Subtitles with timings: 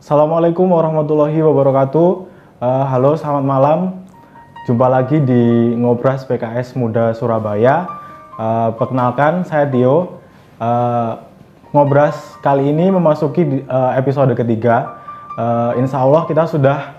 [0.00, 2.08] Assalamualaikum warahmatullahi wabarakatuh.
[2.56, 4.00] Uh, halo, selamat malam.
[4.64, 7.84] Jumpa lagi di Ngobras PKS Muda Surabaya.
[8.40, 10.24] Uh, perkenalkan, saya Dio.
[10.56, 11.20] Uh,
[11.76, 15.04] Ngobras kali ini memasuki uh, episode ketiga.
[15.36, 16.96] Uh, insya Allah kita sudah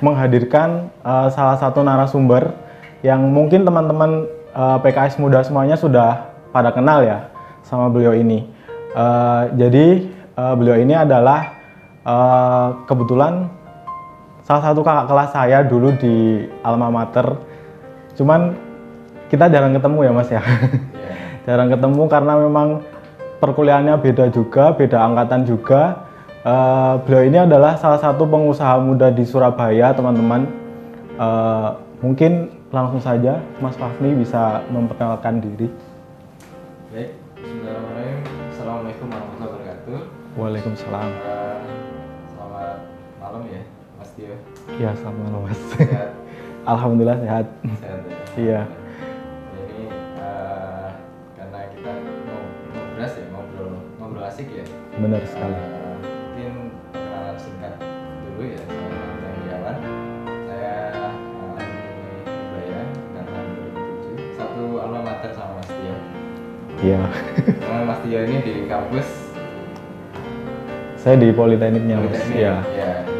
[0.00, 2.56] menghadirkan uh, salah satu narasumber
[3.04, 4.24] yang mungkin teman-teman
[4.56, 7.28] uh, PKS Muda semuanya sudah pada kenal ya
[7.68, 8.48] sama beliau ini.
[8.96, 10.08] Uh, jadi
[10.40, 11.59] uh, beliau ini adalah
[12.10, 13.46] uh, kebetulan
[14.42, 17.38] salah satu kakak kelas saya dulu di alma mater.
[18.18, 18.58] Cuman
[19.30, 20.42] kita jarang ketemu ya mas ya.
[20.42, 20.44] Yeah.
[21.46, 22.68] jarang ketemu karena memang
[23.38, 26.10] perkuliahannya beda juga, beda angkatan juga.
[26.40, 30.48] Uh, beliau ini adalah salah satu pengusaha muda di Surabaya teman-teman.
[31.20, 35.68] Uh, mungkin langsung saja Mas Fahmi bisa memperkenalkan diri.
[36.90, 38.18] Baik, Bismillahirrahmanirrahim.
[38.50, 39.98] Assalamualaikum warahmatullahi wabarakatuh.
[40.40, 41.10] Waalaikumsalam.
[41.28, 41.79] Uh,
[43.30, 43.62] malam ya,
[43.94, 44.34] Mas Tio.
[44.74, 45.60] Iya, selamat malam Mas.
[45.78, 46.10] Sehat.
[46.74, 47.46] Alhamdulillah sehat.
[47.78, 48.18] Sehat ya.
[48.34, 48.60] Iya.
[49.54, 49.86] Ini
[50.18, 50.90] uh,
[51.38, 51.90] karena kita
[52.26, 52.42] mau
[52.74, 53.70] ngobrol ya, ngobrol
[54.02, 54.66] ngobrol asik ya.
[54.98, 55.54] Benar sekali.
[55.54, 56.54] Uh, mungkin
[56.90, 57.74] perkenalan singkat
[58.26, 58.98] dulu ya sama
[59.62, 59.78] Bang.
[60.50, 62.80] Saya uh, alumni Ubaya
[63.14, 63.44] angkatan
[64.26, 64.38] 2007.
[64.42, 65.96] Satu alma mater sama Mas Tio.
[66.82, 67.02] Iya.
[67.62, 69.08] Karena Mas Tio ini di kampus
[70.98, 71.30] Saya di.
[71.30, 71.80] Politeknik.
[72.34, 72.60] Iya.
[72.76, 73.19] Ya, kalau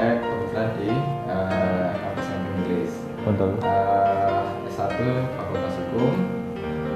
[0.00, 0.88] saya kebetulan di
[1.28, 2.92] uh, kampus yang Inggris.
[3.20, 3.50] Betul.
[3.60, 4.96] Uh, S1
[5.36, 6.12] Fakultas Hukum,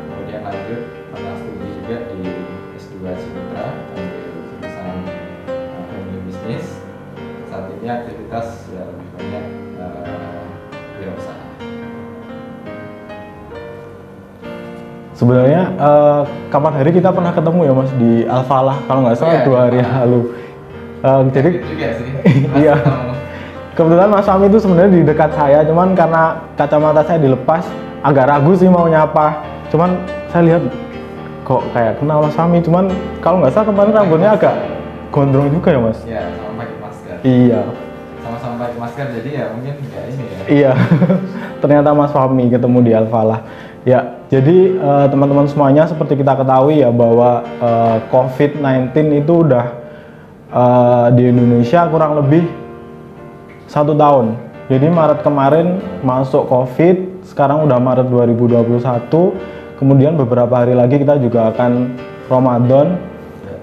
[0.09, 0.81] kemudian lanjut
[1.13, 2.25] pernah studi juga di
[2.81, 4.97] S2 Sumatera ambil jurusan
[5.53, 6.81] uh, Family Business.
[7.53, 9.45] Saat ini aktivitas ya lebih banyak
[9.85, 10.41] uh,
[10.97, 11.45] wirausaha.
[15.15, 19.47] Sebenarnya eh, kapan hari kita pernah ketemu ya Mas di Alfalah kalau nggak salah Iya,
[19.47, 20.01] dua hari Alfalah.
[20.03, 20.44] lalu.
[21.05, 22.05] Eh, jadi Gitu.
[22.65, 22.75] Iya.
[23.75, 27.67] Kebetulan Mas Fahmi itu sebenarnya di dekat saya, cuman karena kacamata saya dilepas
[28.07, 29.43] agak ragu sih mau nyapa.
[29.69, 29.99] Cuman
[30.31, 30.63] saya lihat
[31.43, 34.55] kok kayak kenal Mas Fahmi, cuman kalau nggak salah kemarin rambutnya agak
[35.11, 35.99] gondrong juga ya Mas.
[36.07, 37.17] Ya, sama pakai masker.
[37.27, 37.61] Iya,
[38.23, 40.39] Sama-sama pakai masker jadi ya mungkin nggak ini ya.
[40.49, 40.73] iya.
[41.63, 43.41] Ternyata Mas Fahmi ketemu di Alfalah.
[43.85, 49.84] Ya, jadi eh, teman-teman semuanya seperti kita ketahui ya bahwa eh, COVID-19 itu udah
[50.51, 52.45] eh, di Indonesia kurang lebih
[53.71, 54.37] satu tahun.
[54.69, 59.37] Jadi Maret kemarin masuk COVID, sekarang udah Maret 2021.
[59.77, 61.93] Kemudian beberapa hari lagi kita juga akan
[62.33, 62.97] Ramadan.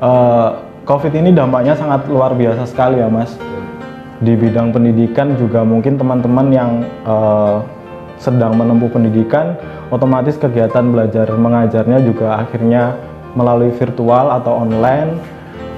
[0.02, 0.50] Eh,
[0.86, 3.34] COVID ini dampaknya sangat luar biasa sekali ya, Mas.
[4.22, 7.58] Di bidang pendidikan juga mungkin teman-teman yang eh,
[8.22, 9.58] sedang menempuh pendidikan,
[9.90, 12.94] otomatis kegiatan belajar mengajarnya juga akhirnya
[13.34, 15.18] melalui virtual atau online.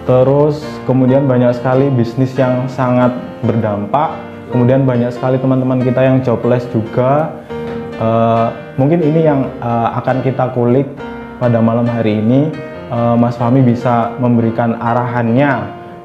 [0.03, 4.11] Terus kemudian banyak sekali bisnis yang sangat berdampak.
[4.51, 7.31] Kemudian banyak sekali teman-teman kita yang jobless juga.
[7.95, 10.91] Eh, mungkin ini yang eh, akan kita kulik
[11.39, 12.51] pada malam hari ini.
[12.91, 15.51] Eh, Mas Fahmi bisa memberikan arahannya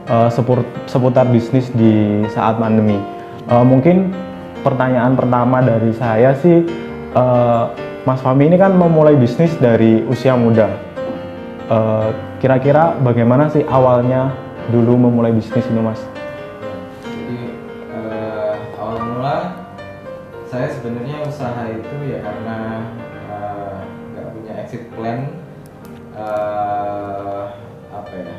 [0.07, 3.03] eh, sepur- seputar bisnis di saat pandemi.
[3.51, 4.15] Eh, mungkin
[4.63, 6.63] pertanyaan pertama dari saya sih,
[7.19, 7.65] eh,
[8.07, 10.71] Mas Fahmi ini kan memulai bisnis dari usia muda.
[11.69, 14.31] Eh, Kira-kira bagaimana sih awalnya
[14.71, 15.99] dulu memulai bisnis ini, Mas?
[17.03, 17.51] Jadi
[17.91, 19.37] eh, awal mula
[20.47, 22.59] saya sebenarnya usaha itu ya karena
[23.27, 23.77] eh,
[24.15, 25.35] nggak punya exit plan
[26.15, 27.45] eh,
[27.91, 28.35] apa ya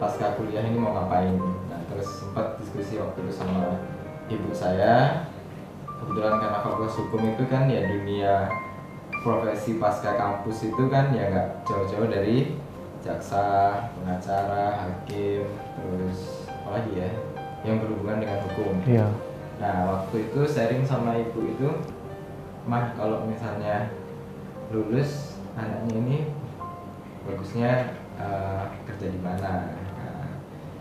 [0.00, 1.36] pasca kuliah ini mau ngapain.
[1.68, 3.84] Nah terus sempat diskusi waktu itu sama
[4.32, 5.28] ibu saya.
[5.84, 8.48] Kebetulan karena fakultas hukum itu kan ya dunia
[9.20, 12.64] profesi pasca kampus itu kan ya nggak jauh-jauh dari
[13.06, 13.46] jaksa,
[13.94, 15.46] pengacara, hakim,
[15.78, 17.10] terus apa lagi ya
[17.62, 18.74] yang berhubungan dengan hukum.
[18.82, 19.06] Iya.
[19.62, 21.70] Nah waktu itu sharing sama ibu itu,
[22.66, 23.94] mah kalau misalnya
[24.74, 26.18] lulus anaknya ini
[27.22, 29.70] bagusnya eh, kerja di mana.
[29.96, 30.28] Nah,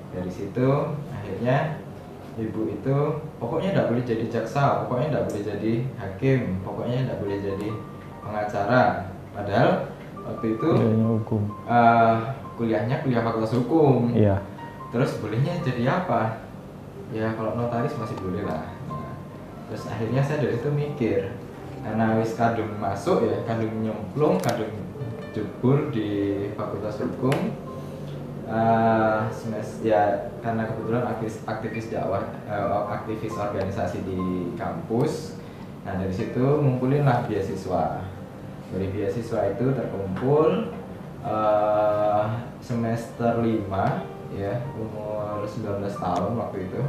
[0.09, 0.69] dari situ
[1.13, 1.79] akhirnya
[2.35, 2.97] ibu itu
[3.39, 7.69] pokoknya tidak boleh jadi jaksa, pokoknya tidak boleh jadi hakim, pokoknya tidak boleh jadi
[8.19, 8.83] pengacara.
[9.31, 9.94] Padahal
[10.25, 11.41] waktu itu Kuliahnya hukum.
[11.65, 12.15] eh,
[12.57, 14.11] kuliahnya kuliah fakultas hukum.
[14.11, 14.41] Iya.
[14.89, 16.41] Terus bolehnya jadi apa?
[17.13, 18.65] Ya kalau notaris masih boleh lah.
[18.89, 19.13] Nah,
[19.69, 21.21] terus akhirnya saya dari itu mikir
[21.85, 24.73] karena wis kadung masuk ya, kadung nyemplung, kadung
[25.31, 26.09] jebur di
[26.57, 27.53] fakultas hukum.
[29.29, 34.19] Semes- ya karena kebetulan aktivis, aktivis dakwah, eh, aktivis organisasi di
[34.53, 35.37] kampus.
[35.81, 38.05] Nah dari situ ngumpulin lah beasiswa.
[38.73, 40.73] Dari beasiswa itu terkumpul
[41.21, 42.25] eh,
[42.61, 43.69] semester 5
[44.35, 46.81] ya umur 19 tahun waktu itu.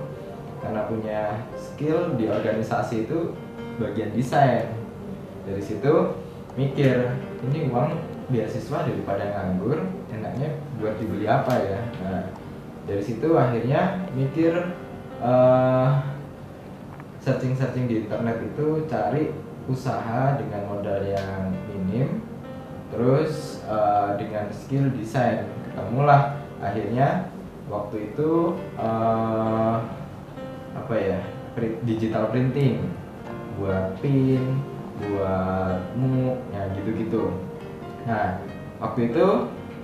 [0.65, 1.21] Karena punya
[1.55, 3.37] skill di organisasi itu
[3.77, 4.73] bagian desain.
[5.45, 6.17] Dari situ
[6.57, 7.13] mikir
[7.45, 7.93] ini uang
[8.33, 9.79] beasiswa daripada nganggur
[10.11, 11.81] enaknya buat dibeli apa ya?
[12.03, 12.23] Nah
[12.87, 14.55] dari situ akhirnya mikir
[15.21, 15.91] eh,
[17.27, 19.35] searching-searching di internet itu cari
[19.67, 22.23] usaha dengan modal yang minim
[22.95, 25.47] terus eh, dengan skill desain.
[25.67, 27.31] Ketemulah akhirnya
[27.67, 29.77] waktu itu eh,
[30.77, 31.19] apa ya
[31.83, 32.87] digital printing.
[33.57, 34.61] Buat pin
[34.97, 37.33] buat muk ya gitu-gitu.
[38.07, 38.39] Nah
[38.79, 39.27] waktu itu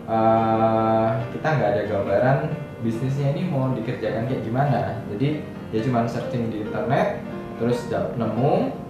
[0.07, 2.39] eh, kita nggak ada gambaran
[2.87, 5.03] bisnisnya ini mau dikerjakan kayak gimana.
[5.11, 5.43] Jadi
[5.75, 7.25] ya cuma searching di internet
[7.57, 8.82] terus nemu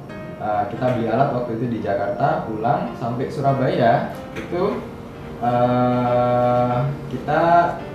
[0.43, 4.11] eh, kita beli alat waktu itu di Jakarta pulang sampai Surabaya.
[4.35, 4.83] Itu
[5.39, 6.79] eh,
[7.15, 7.43] kita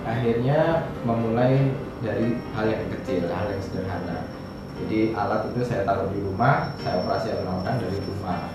[0.08, 4.32] akhirnya memulai dari hal yang kecil hal yang sederhana.
[4.78, 8.54] Jadi alat itu saya taruh di rumah saya operasionalkan dari rumah.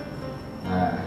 [0.64, 1.02] Nah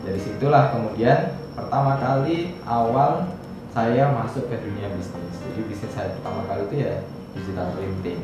[0.00, 3.28] dari situlah kemudian pertama kali awal
[3.74, 5.36] saya masuk ke dunia bisnis.
[5.44, 6.94] Jadi bisnis saya pertama kali itu ya
[7.34, 8.20] digital printing.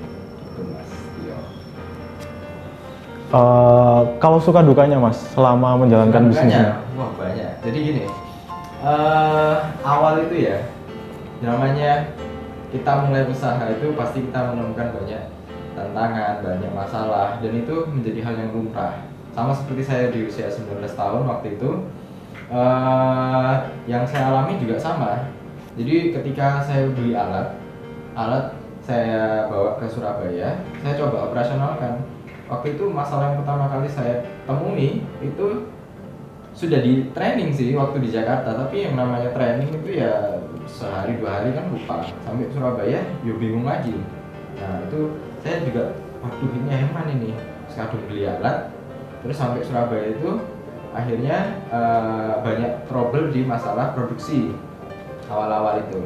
[0.57, 0.86] Mas.
[0.86, 0.86] Tio
[3.27, 6.79] Eh, kalau suka dukanya mas selama menjalankan Banyak, bisnisnya?
[6.95, 7.53] wah banyak.
[7.67, 8.05] Jadi gini
[8.87, 10.63] eh awal itu ya
[11.43, 12.07] namanya
[12.71, 15.23] kita mulai usaha itu pasti kita menemukan banyak
[15.75, 18.95] tantangan banyak masalah dan itu menjadi hal yang lumrah.
[19.35, 21.71] Sama seperti saya di usia 19 tahun waktu itu
[22.47, 23.55] eh
[23.91, 25.35] yang saya alami juga sama.
[25.75, 27.59] Jadi ketika saya beli alat
[28.15, 28.55] alat
[28.87, 32.07] saya bawa ke Surabaya saya coba operasionalkan
[32.47, 35.47] waktu itu masalah yang pertama kali saya temui itu
[36.57, 41.41] sudah di training sih waktu di Jakarta tapi yang namanya training itu ya sehari dua
[41.41, 42.03] hari kan lupa.
[42.25, 43.95] Sampai Surabaya yo bingung lagi.
[44.57, 45.95] Nah itu saya juga
[46.25, 47.31] waduh ini heman ini
[47.69, 48.73] sekadung beli alat.
[49.21, 50.31] Terus sampai Surabaya itu
[50.97, 54.57] akhirnya eh, banyak trouble di masalah produksi
[55.29, 56.01] awal-awal itu.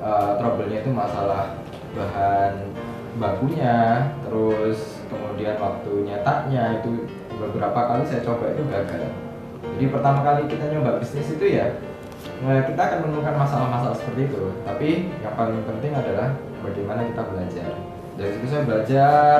[0.00, 1.60] Eh, trouble-nya itu masalah
[1.92, 2.72] bahan
[3.20, 9.10] bakunya terus kemudian waktu nyetaknya itu beberapa kali saya coba itu gagal.
[9.76, 11.66] Jadi pertama kali kita nyoba bisnis itu ya
[12.46, 14.42] eh, kita akan menemukan masalah-masalah seperti itu.
[14.62, 14.88] Tapi
[15.20, 17.70] yang paling penting adalah bagaimana kita belajar.
[18.16, 19.36] Dari situ saya belajar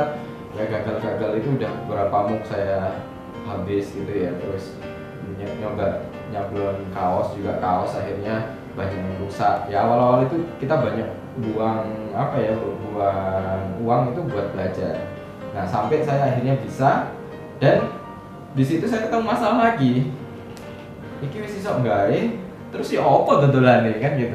[0.50, 2.98] ya gagal-gagal itu udah beberapa muk saya
[3.46, 4.34] habis gitu ya.
[4.36, 4.76] Terus
[5.38, 9.66] ny- nyoba nyablon kaos juga kaos akhirnya banyak yang rusak.
[9.70, 11.08] Ya awal-awal itu kita banyak
[11.40, 15.09] buang apa ya buang uang itu buat belajar
[15.50, 17.10] nah sampai saya akhirnya bisa
[17.58, 17.90] dan
[18.50, 20.10] di situ saya ketemu masalah lagi.
[21.20, 22.18] Iki wis iso gawe
[22.70, 24.34] terus ya apa dodolane kan gitu.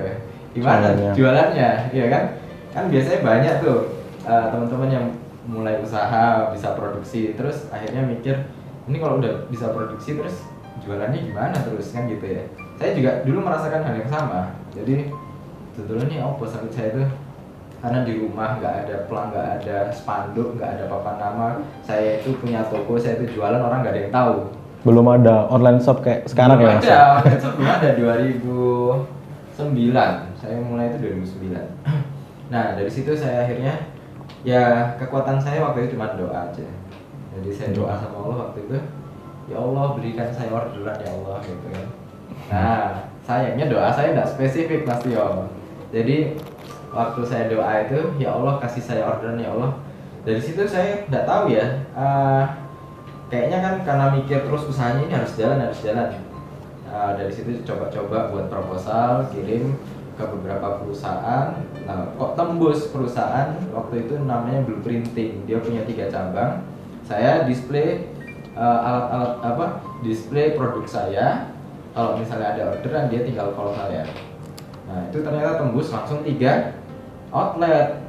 [0.56, 1.12] Gimana Jualannya.
[1.16, 2.24] jualannya iya kan?
[2.72, 3.80] Kan biasanya banyak tuh
[4.24, 5.06] eh, teman-teman yang
[5.46, 8.50] mulai usaha bisa produksi terus akhirnya mikir
[8.90, 10.46] ini kalau udah bisa produksi terus
[10.86, 11.92] jualannya gimana terus?
[11.92, 12.44] Kan gitu ya.
[12.76, 14.56] Saya juga dulu merasakan hal yang sama.
[14.72, 15.10] Jadi
[15.76, 17.08] sebetulnya nih apa sakit saya tuh
[17.86, 21.62] karena di rumah nggak ada pelang nggak ada spanduk nggak ada papan nama.
[21.86, 24.50] Saya itu punya toko saya itu jualan orang nggak ada yang tahu.
[24.82, 27.94] Belum ada online shop kayak sekarang belum ya ada itu belum ada.
[27.94, 29.62] 2009
[30.34, 33.74] saya mulai itu 2009 nah dari situ saya akhirnya
[34.46, 36.66] ya kekuatan saya waktu itu cuma doa aja.
[37.38, 38.78] Jadi saya doa sama Allah waktu itu
[39.46, 41.86] ya Allah berikan saya orderan ya Allah gitu kan.
[42.50, 45.54] Nah sayangnya doa saya tidak spesifik Mas Tio.
[45.94, 46.34] Jadi
[46.96, 49.76] waktu saya doa itu ya Allah kasih saya orderan ya Allah.
[50.24, 52.44] Dari situ saya tidak tahu ya eh,
[53.28, 56.10] kayaknya kan karena mikir terus usahanya ini harus jalan harus jalan.
[56.88, 59.76] Nah, dari situ coba-coba buat proposal kirim
[60.16, 61.60] ke beberapa perusahaan.
[61.84, 63.60] Nah kok tembus perusahaan?
[63.76, 66.64] Waktu itu namanya Blueprinting dia punya tiga cabang.
[67.04, 68.08] Saya display
[68.56, 69.66] eh, alat-alat apa
[70.02, 71.52] display produk saya.
[71.92, 74.08] Kalau misalnya ada orderan dia tinggal call saya.
[74.88, 76.76] Nah itu ternyata tembus langsung tiga
[77.36, 78.00] outlet.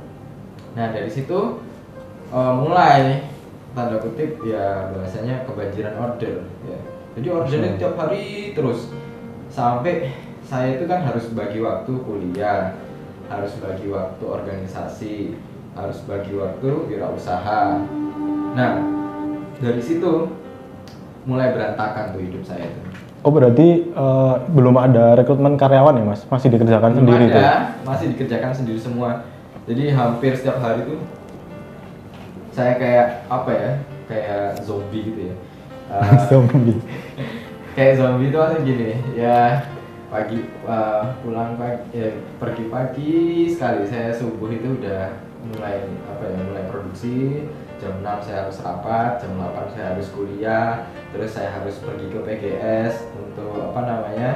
[0.78, 1.59] Nah dari situ
[2.30, 3.26] eh, mulai
[3.75, 6.78] tanda kutip ya bahasanya kebanjiran order ya.
[7.18, 7.80] Jadi ordernya Hmm.
[7.83, 8.88] tiap hari terus.
[9.50, 10.14] Sampai
[10.47, 12.78] saya itu kan harus bagi waktu kuliah
[13.26, 15.35] harus bagi waktu organisasi
[15.75, 17.83] harus bagi waktu wirausaha.
[18.54, 18.71] Nah
[19.59, 20.30] dari situ
[21.26, 22.80] mulai berantakan tuh hidup saya itu
[23.26, 26.23] oh berarti eh, belum ada rekrutmen karyawan ya mas?
[26.30, 27.45] Masih dikerjakan Belum sendiri ada, tuh
[27.90, 29.26] masih dikerjakan sendiri semua.
[29.66, 31.02] Jadi hampir setiap hari tuh
[32.54, 33.71] saya kayak apa ya
[34.06, 35.35] kayak zombie gitu ya.
[35.90, 36.78] Eh, zombie.
[37.75, 39.68] kayak zombie itu kan gini ya
[40.06, 43.14] pagi uh, pulang pagi eh, pergi pagi
[43.50, 43.90] sekali.
[43.90, 45.11] Saya subuh itu udah
[45.50, 47.42] mulai apa ya mulai produksi
[47.76, 52.18] jam 6 saya harus rapat jam 8 saya harus kuliah terus saya harus pergi ke
[52.25, 54.30] PGS untuk apa namanya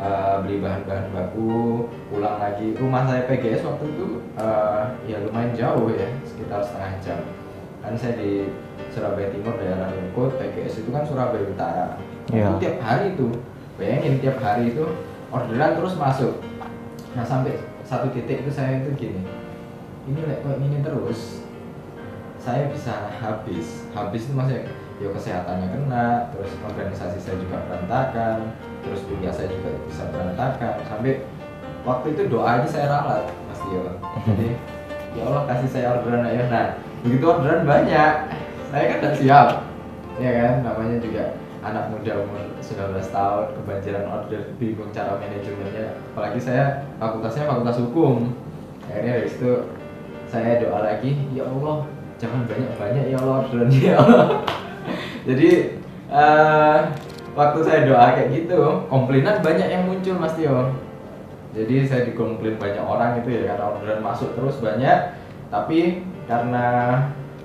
[0.00, 2.76] uh, beli bahan-bahan baku pulang lagi.
[2.76, 7.20] Rumah saya PGS waktu itu uh, ya lumayan jauh ya sekitar setengah jam.
[7.84, 8.50] Kan saya di
[8.90, 11.86] Surabaya Timur daerah Rungkut PGS itu kan Surabaya Utara.
[12.32, 12.50] Iya.
[12.50, 13.28] itu tiap hari itu.
[13.76, 14.84] Bayangin tiap hari itu
[15.28, 16.40] orderan terus masuk.
[17.12, 19.22] Nah sampai satu titik itu saya itu gini
[20.06, 21.42] ini like, kok ini terus
[22.46, 23.82] saya bisa habis.
[23.90, 24.70] Habis itu maksudnya
[25.02, 28.54] ya kesehatannya kena terus organisasi saya juga berantakan
[28.86, 30.78] terus kuliah saya juga bisa berantakan.
[30.86, 31.26] Sampai
[31.82, 33.82] waktu itu doa aja saya ralat mas Tio.
[34.30, 34.48] Jadi
[35.18, 36.66] ya Allah kasih saya orderan ya nah
[37.02, 38.14] begitu orderan banyak.
[38.70, 39.48] Saya kan tidak siap
[40.22, 40.54] ya kan?
[40.62, 41.24] Namanya juga
[41.66, 45.98] anak muda umur 19 tahun kebanjiran order bingung cara manajemennya.
[46.14, 48.30] Apalagi saya fakultasnya fakultas hukum.
[48.86, 49.66] Akhirnya dari situ
[50.30, 53.94] saya doa lagi ya Allah jangan banyak-banyak ya Allah orderannya ya.
[54.00, 54.24] Allah
[55.26, 55.50] jadi
[56.06, 56.78] eh,
[57.34, 60.70] waktu saya doa kayak gitu komplainan banyak yang muncul Mas Tio.
[61.56, 65.18] Jadi saya dikomplain banyak orang itu ya karena orderan masuk terus banyak.
[65.50, 66.66] Tapi karena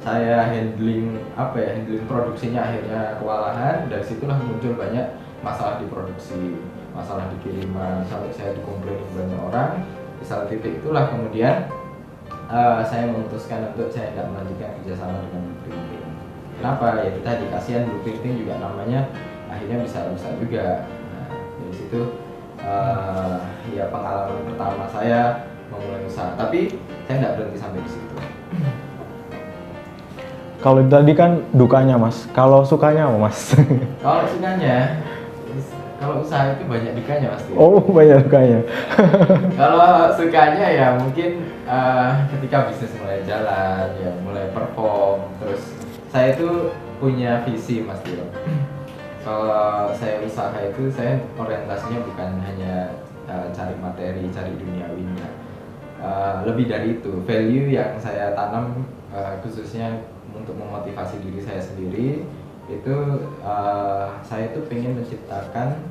[0.02, 5.06] saya handling apa ya handling produksinya akhirnya kewalahan dari situlah muncul banyak
[5.46, 6.62] masalah di produksi
[6.94, 8.06] masalah di kiriman.
[8.06, 9.70] Sampai saya dikomplain banyak orang
[10.22, 11.66] di saat titik itulah kemudian
[12.52, 16.06] eh, saya memutuskan untuk saya tidak melanjutkan kerjasama dengan printing.
[16.60, 16.86] Kenapa?
[17.02, 19.08] Ya kita dikasihan blue printing juga namanya
[19.48, 20.86] akhirnya bisa rusak juga.
[20.88, 22.02] Nah, dari situ
[22.60, 23.38] eh,
[23.72, 26.36] ya pengalaman pertama saya memulai usaha.
[26.36, 26.76] Tapi
[27.08, 28.16] saya tidak berhenti sampai di situ.
[30.62, 33.58] Kalau tadi kan dukanya mas, kalau sukanya apa mas?
[34.06, 35.02] Kalau sukanya,
[36.02, 37.54] kalau usaha itu banyak dukanya pasti.
[37.54, 38.60] oh banyak dukanya.
[39.62, 45.62] Kalau sukanya ya mungkin eh, ketika bisnis mulai jalan, ya mulai perform, terus
[46.10, 48.26] saya itu punya visi mas Tio.
[49.26, 52.98] Kalau saya usaha itu saya orientasinya bukan hanya
[53.30, 55.34] eh, cari materi, cari duniawi enggak.
[56.02, 60.02] Eh, lebih dari itu, value yang saya tanam eh, khususnya
[60.34, 62.26] untuk memotivasi diri saya sendiri
[62.72, 62.96] itu
[63.44, 65.84] eh, saya itu pengen menciptakan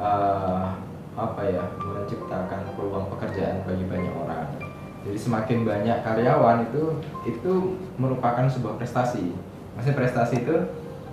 [0.00, 0.66] eh,
[1.14, 4.50] apa ya menciptakan peluang pekerjaan bagi banyak orang.
[5.04, 6.98] Jadi semakin banyak karyawan itu
[7.28, 7.52] itu
[8.00, 9.36] merupakan sebuah prestasi.
[9.78, 10.56] Maksudnya prestasi itu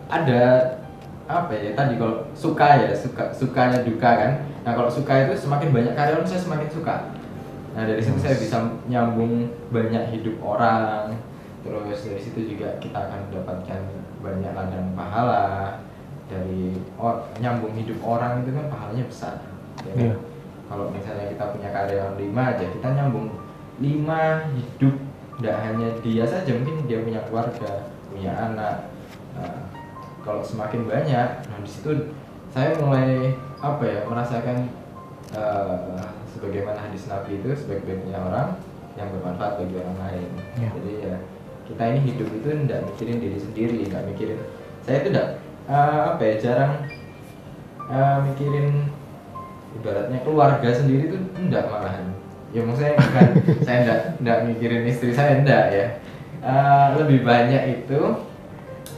[0.10, 0.76] ada
[1.30, 4.32] apa ya tadi kalau suka ya suka sukanya duka kan.
[4.66, 6.96] Nah kalau suka itu semakin banyak karyawan saya semakin suka.
[7.78, 8.58] Nah dari situ saya bisa
[8.90, 11.14] nyambung banyak hidup orang.
[11.62, 13.82] Terus dari situ juga kita akan mendapatkan
[14.22, 15.78] banyak ladang pahala
[16.32, 19.36] dari or, nyambung hidup orang itu kan pahalanya besar
[19.84, 20.00] ya kan?
[20.00, 20.16] Iya.
[20.72, 23.28] kalau misalnya kita punya karyawan lima aja kita nyambung
[23.84, 24.22] lima
[24.56, 24.96] hidup
[25.42, 28.94] tidak hanya dia saja mungkin dia punya keluarga punya anak
[29.36, 29.68] nah,
[30.22, 32.14] kalau semakin banyak nah di situ
[32.54, 34.70] saya mulai apa ya merasakan
[35.34, 38.56] eh, sebagaimana hadis nabi itu sebaik-baiknya orang
[38.96, 40.70] yang bermanfaat bagi orang lain Iya.
[40.78, 41.16] jadi ya
[41.70, 44.40] kita ini hidup itu tidak mikirin diri sendiri nggak mikirin.
[44.82, 45.28] Saya itu tidak
[45.70, 46.74] apa ya jarang
[47.92, 48.90] eh, mikirin
[49.80, 52.12] ibaratnya keluarga sendiri itu enggak malahan.
[52.52, 53.28] Ya maksudnya bukan
[53.66, 55.86] saya enggak enggak mikirin istri saya enggak ya.
[56.42, 58.02] Eh, lebih banyak itu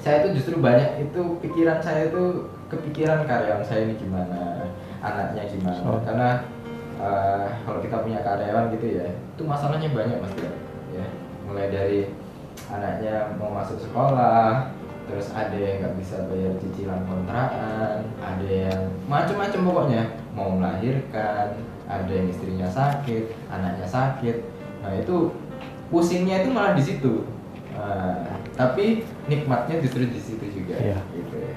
[0.03, 4.67] saya itu justru banyak itu pikiran saya itu kepikiran karyawan saya ini gimana
[5.03, 5.79] anaknya gimana.
[5.84, 6.00] Oh.
[6.01, 6.29] karena
[6.98, 10.51] eh, kalau kita punya karyawan gitu ya itu masalahnya banyak mas ya.
[11.43, 12.00] Mulai dari
[12.73, 14.73] anaknya mau masuk sekolah
[15.05, 20.03] terus ada yang nggak bisa bayar cicilan kontrakan ada yang macam-macam pokoknya
[20.33, 21.53] mau melahirkan
[21.85, 24.41] ada yang istrinya sakit anaknya sakit
[24.81, 25.29] nah itu
[25.87, 27.29] pusingnya itu malah di situ
[27.73, 31.01] Nah, tapi nikmatnya justru di situ juga Iya.
[31.09, 31.51] gitu ya.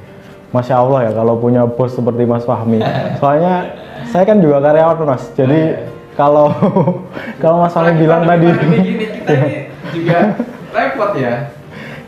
[0.48, 2.80] Masya Allah ya kalau punya bos seperti Mas Fahmi.
[3.20, 3.76] Soalnya
[4.08, 5.84] saya kan juga karyawan mas, jadi
[6.16, 6.48] kalau
[7.44, 8.78] kalau Mas Fahmi bilang tadi, gini
[9.12, 9.34] kita
[10.00, 10.18] juga
[10.76, 11.48] repot ya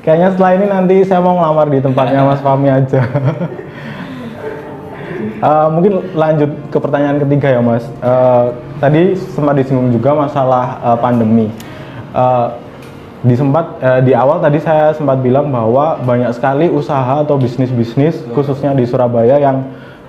[0.08, 3.00] kayaknya setelah ini nanti saya mau ngelamar di tempatnya Mas Fahmi aja.
[5.38, 7.86] Eh, mungkin lanjut ke pertanyaan ketiga ya Mas.
[7.86, 8.46] Eh,
[8.82, 11.46] tadi sempat disinggung juga masalah eh, pandemi.
[12.10, 12.48] Eh,
[13.22, 18.18] di sempat eh, di awal tadi saya sempat bilang bahwa banyak sekali usaha atau bisnis-bisnis
[18.34, 19.62] khususnya di Surabaya yang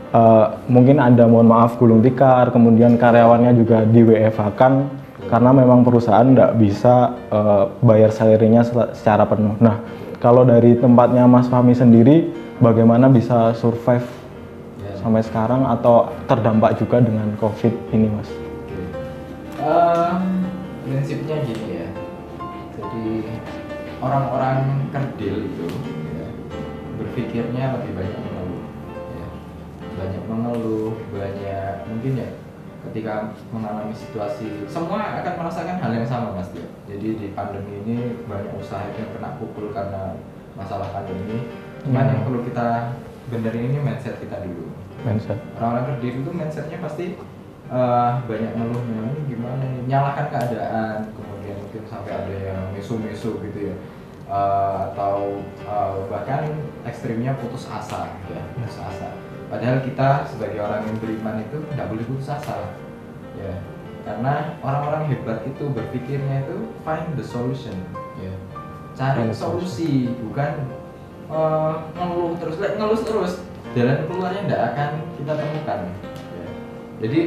[0.09, 4.89] eh, mungkin ada mohon maaf gulung tikar, kemudian karyawannya juga di WFH kan
[5.27, 8.63] karena memang perusahaan tidak bisa eh, bayar salary-nya
[8.95, 9.59] secara penuh.
[9.59, 9.83] Nah,
[10.23, 12.31] kalau dari tempatnya Mas Fahmi sendiri,
[12.63, 14.19] bagaimana bisa survive
[14.79, 18.31] Ya, sampai sekarang atau terdampak juga dengan COVID ini, Mas?
[18.31, 18.79] Oke.
[19.59, 20.23] Em,
[20.87, 21.87] prinsipnya gini ya.
[22.79, 23.27] Jadi
[23.99, 25.67] orang-orang kerdil itu
[26.15, 26.27] ya,
[26.95, 28.65] berpikirnya lebih banyak mengeluh.
[29.11, 29.27] Ya.
[29.99, 32.29] Banyak mengeluh, banyak mungkin ya
[32.87, 36.63] ketika mengalami situasi semua akan merasakan hal yang sama mas Tio.
[36.87, 40.15] Jadi di pandemi ini banyak usaha yang kena pukul karena
[40.55, 41.49] masalah pandemi.
[41.83, 42.11] Cuman Hmm.
[42.11, 42.67] yang perlu kita
[43.31, 44.67] benerin ini mindset kita dulu
[44.99, 45.39] Mindset.
[45.55, 47.05] orang-orang kerdil itu mindsetnya pasti
[47.69, 53.71] eh, banyak ngeluhnya ini gimana nih nyalakan keadaan kemudian mungkin sampai ada yang misu-misu gitu
[53.71, 53.75] ya
[54.29, 56.45] Eh, atau eh, bahkan
[56.85, 59.09] ekstrimnya putus asa ya putus asa
[59.49, 62.77] padahal kita sebagai orang yang beriman itu tidak boleh putus asa.
[63.35, 63.53] Ya
[64.09, 67.75] karena orang-orang hebat itu berpikirnya itu find the solution.
[68.17, 68.33] Ya
[68.97, 70.65] cari solusi bukan
[71.29, 72.55] eh, ngeluh terus.
[72.61, 73.33] Lek ngeluh terus.
[73.77, 75.79] Jalan keluarnya tidak akan kita temukan.
[76.33, 76.47] Ya.
[77.05, 77.19] jadi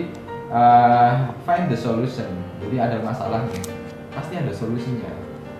[0.51, 1.13] eh,
[1.47, 2.31] find the solution.
[2.63, 3.63] Jadi ada masalah nih
[4.11, 5.11] pasti ada solusinya.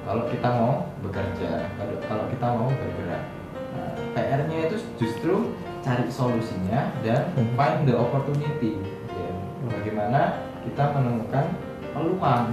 [0.03, 3.25] Kalau kita mau bekerja kalau kalau kita mau bergerak.
[3.73, 7.53] Nah, PR-nya itu justru cari solusinya dan Hmm.
[7.55, 8.79] find the opportunity
[9.11, 9.31] ya.
[9.67, 10.21] bagaimana
[10.63, 11.45] kita menemukan
[11.91, 12.45] peluang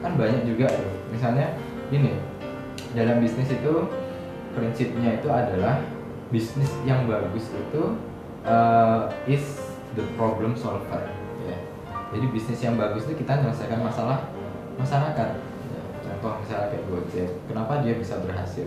[0.00, 1.52] kan banyak juga tuh misalnya
[1.88, 2.16] gini
[2.92, 3.74] dalam bisnis itu
[4.52, 5.84] prinsipnya itu adalah
[6.28, 7.82] bisnis yang bagus itu
[8.42, 9.44] uh, is
[9.94, 11.04] the problem solver
[11.44, 11.56] ya.
[12.10, 14.32] Jadi bisnis yang bagus itu kita menyelesaikan masalah
[14.76, 15.28] masyarakat.
[15.68, 18.64] Ya, contoh misalnya kayak Gojek, kenapa dia bisa berhasil?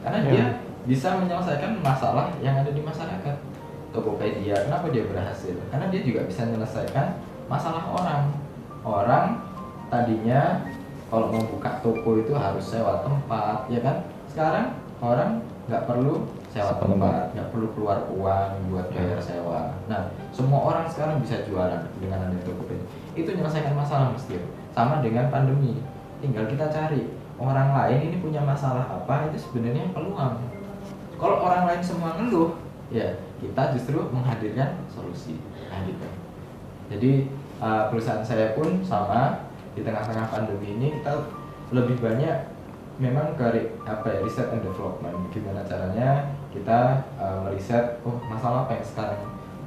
[0.00, 0.30] Karena Ya.
[0.30, 0.44] dia
[0.82, 3.36] bisa menyelesaikan masalah yang ada di masyarakat.
[3.92, 5.52] Tokopedia, kenapa dia berhasil?
[5.68, 8.22] Karena dia juga bisa menyelesaikan masalah orang.
[8.82, 9.26] Orang
[9.92, 10.64] tadinya
[11.12, 13.96] kalau mau buka toko itu harus sewa tempat, ya kan?
[14.32, 14.66] Sekarang
[15.04, 19.76] orang nggak perlu sewa tempat, nggak perlu keluar uang buat bayar sewa.
[19.86, 22.88] Nah, semua orang sekarang bisa jualan dengan adanya Tokopedia.
[23.12, 24.40] Itu menyelesaikan masalah mesti.
[24.72, 25.84] Sama dengan pandemi,
[26.24, 30.61] tinggal kita cari orang lain ini punya masalah apa itu sebenarnya peluang.
[31.22, 32.58] Kalau orang lain semua ngeluh,
[32.90, 35.38] ya kita justru menghadirkan solusi.
[35.70, 36.08] Nah, gitu.
[36.90, 37.12] Jadi
[37.62, 39.46] uh, perusahaan saya pun sama
[39.78, 41.30] di tengah-tengah pandemi ini kita
[41.70, 42.50] lebih banyak
[42.98, 48.76] memang ke apa ya riset and development gimana caranya kita uh, meriset oh masalah apa
[48.76, 49.22] yang sekarang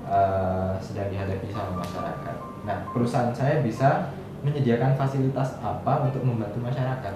[0.05, 2.35] uh, sedang dihadapi sama masyarakat.
[2.67, 4.13] Nah perusahaan saya bisa
[4.45, 7.15] menyediakan fasilitas apa untuk membantu masyarakat.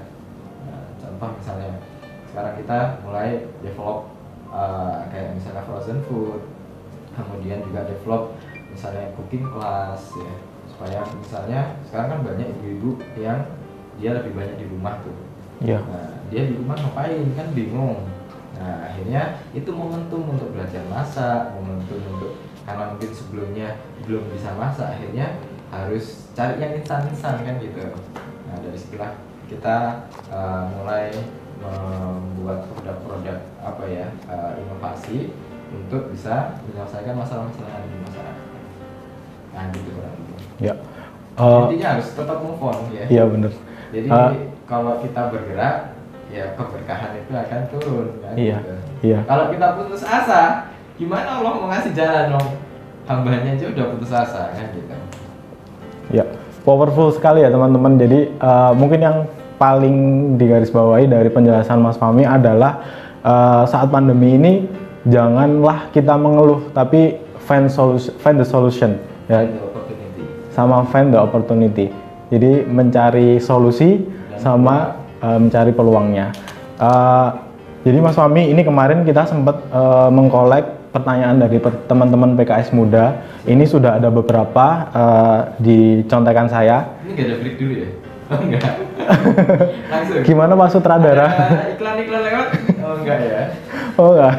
[0.65, 1.78] Nah, contoh misalnya
[2.34, 4.10] sekarang kita mulai develop
[4.50, 6.42] uh, kayak misalnya frozen food,
[7.16, 8.38] kemudian juga develop
[8.70, 10.34] misalnya cooking class ya
[10.70, 13.42] supaya misalnya sekarang kan banyak ibu-ibu yang
[14.00, 15.80] dia lebih banyak di rumah tuh Iya.
[15.84, 18.08] Nah, dia di rumah ngapain kan bingung.
[18.56, 23.68] Nah, akhirnya itu momentum untuk belajar masak, momentum untuk karena mungkin sebelumnya
[24.08, 25.36] belum bisa masak, akhirnya
[25.70, 27.92] harus cari yang instan-instan kan gitu.
[28.48, 29.12] Nah, dari situlah
[29.52, 31.12] kita uh, mulai
[31.60, 35.36] membuat produk-produk apa ya uh, inovasi
[35.69, 38.48] untuk bisa menyelesaikan masalah-masalah di masyarakat.
[39.54, 40.38] Nah, gitu kurang lebih.
[40.62, 40.74] Ya.
[41.39, 43.06] Eh, Intinya harus tetap move on ya.
[43.08, 43.52] Iya benar.
[43.89, 44.32] Jadi Eh,
[44.69, 45.76] kalau kita bergerak,
[46.30, 48.34] ya keberkahan itu akan turun kan.
[48.38, 48.74] Iya, gitu.
[49.13, 49.19] iya.
[49.26, 50.69] Kalau kita putus asa,
[51.00, 52.48] gimana Allah mau ngasih jalan dong?
[53.10, 54.93] Hambanya aja udah putus asa kan gitu.
[56.13, 56.26] Ya,
[56.62, 57.98] powerful sekali ya teman-teman.
[57.98, 59.17] Jadi eh, mungkin yang
[59.60, 59.95] paling
[60.39, 62.80] digarisbawahi dari penjelasan Mas Fahmi adalah
[63.22, 64.54] eh, saat pandemi ini
[65.06, 68.95] janganlah kita mengeluh, tapi find solution, find the solution.
[69.28, 69.45] Ya,
[70.56, 71.91] sama find the opportunity.
[72.34, 76.32] Jadi mencari solusi Dan sama eh, mencari peluangnya.
[76.80, 77.30] Eh,
[77.84, 83.22] jadi Mas Fahmi ini kemarin kita sempat eh, mengkolek pertanyaan dari teman-teman PKS Muda.
[83.45, 86.98] Ini sudah ada beberapa eh, di contekan saya.
[87.04, 88.09] Ini gak ada break dulu ya?
[88.30, 88.74] Oh enggak.
[89.92, 90.22] Langsung.
[90.22, 91.28] Gimana Pak Sutradara?
[91.34, 92.48] Ada Iklan-iklan lewat?
[92.86, 93.42] Oh enggak ya.
[94.00, 94.36] Oh enggak.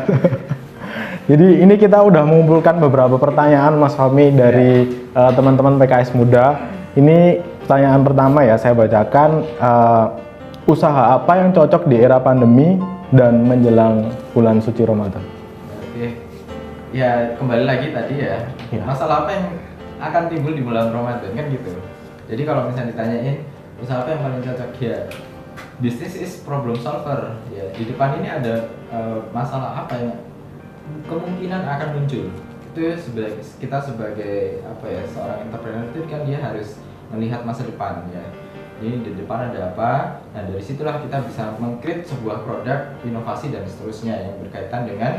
[1.31, 6.71] Jadi ini kita udah mengumpulkan beberapa pertanyaan Mas Fahmi dari eh, teman-teman PKS Muda.
[6.95, 9.43] Ini pertanyaan pertama ya saya bacakan.
[9.43, 10.07] Eh,
[10.71, 12.79] usaha apa yang cocok di era pandemi
[13.11, 15.23] dan menjelang bulan suci Ramadan?
[15.91, 16.15] Oke.
[16.95, 18.39] Ya kembali lagi tadi ya.
[18.71, 18.83] Ya.
[18.87, 19.47] Masalah apa yang
[19.99, 21.75] akan timbul di bulan Ramadan kan gitu.
[22.31, 23.43] Jadi kalau misalnya ditanyain
[23.81, 24.71] usaha apa yang paling cocok?
[24.79, 24.99] Ya
[25.81, 27.41] bisnis is problem solver.
[27.51, 30.17] Ya di depan ini ada eh, masalah apa yang
[31.09, 32.29] kemungkinan akan muncul?
[32.71, 36.79] Itu sebagai kita sebagai apa ya seorang entrepreneur itu kan dia harus
[37.11, 38.25] melihat masa depan ya.
[38.81, 40.23] Ini di depan ada apa?
[40.33, 45.13] Nah dari situlah kita bisa mengcreate sebuah produk inovasi dan seterusnya yang berkaitan dengan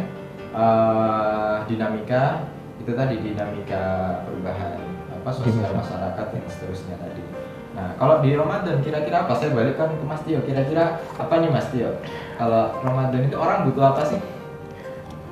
[0.54, 2.50] eh, dinamika
[2.82, 4.82] itu tadi dinamika perubahan
[5.14, 7.41] apa sosial masyarakat dan seterusnya tadi.
[7.72, 9.32] Nah, kalau di Ramadan kira-kira apa?
[9.34, 10.44] Saya balikkan ke Mas Tio.
[10.44, 11.90] Kira-kira apa nih Mas Tio?
[12.36, 14.20] Kalau Ramadan itu orang butuh apa sih?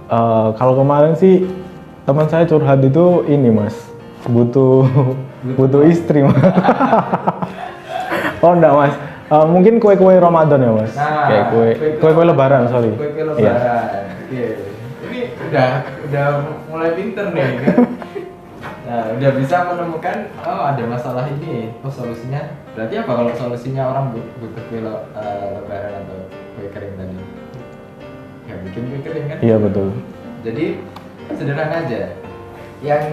[0.10, 1.45] Eh, kalau kemarin sih
[2.02, 3.78] teman saya curhat itu ini mas
[4.25, 4.89] butuh
[5.54, 6.34] butuh istri mas.
[8.41, 8.95] oh enggak mas
[9.30, 11.69] Eh, mungkin kue-kue Ramadan ya mas kayak kue
[12.02, 13.54] kue-kue Lebaran sorry Kue-kue Iya.
[13.54, 14.06] lebaran.
[14.25, 14.43] Oke.
[15.06, 15.67] Ini udah
[16.10, 16.25] udah
[16.65, 17.78] mulai pinter nih kan.
[18.89, 21.69] Nah, udah bisa menemukan oh ada masalah ini.
[21.86, 22.41] Oh, solusinya
[22.73, 26.17] berarti apa kalau solusinya orang bu- butuh kue le- eh, lebaran atau
[26.58, 27.17] kue kering tadi?
[28.49, 29.38] Ya bikin kue kering kan?
[29.45, 29.93] iya betul
[30.41, 30.82] Jadi
[31.38, 32.17] sederhana aja.
[32.82, 33.04] Yang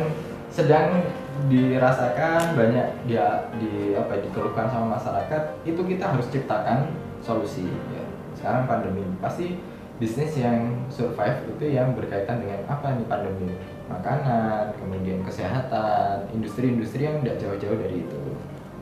[0.49, 1.05] sedang
[1.53, 6.89] dirasakan banyak dia di apa ya, dikeluhkan sama masyarakat itu kita harus ciptakan
[7.21, 7.69] solusi.
[7.93, 8.01] Ya.
[8.33, 9.61] Sekarang pandemi pasti
[10.01, 13.53] bisnis yang survive itu yang berkaitan dengan apa nih pandemi
[13.87, 18.19] makanan kemudian kesehatan industri-industri yang tidak jauh-jauh dari itu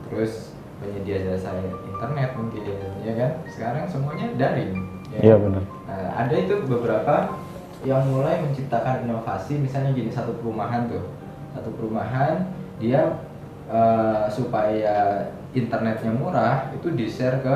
[0.09, 1.55] terus penyedia jasa
[1.87, 2.61] internet mungkin
[3.01, 4.73] ya kan sekarang semuanya daring
[5.13, 5.43] ya iya kan?
[5.45, 7.37] benar Nah, ada itu beberapa
[7.85, 11.05] yang mulai menciptakan inovasi, misalnya gini satu perumahan tuh,
[11.53, 12.49] satu perumahan
[12.81, 13.21] dia
[13.69, 17.55] eh, supaya internetnya murah itu di share ke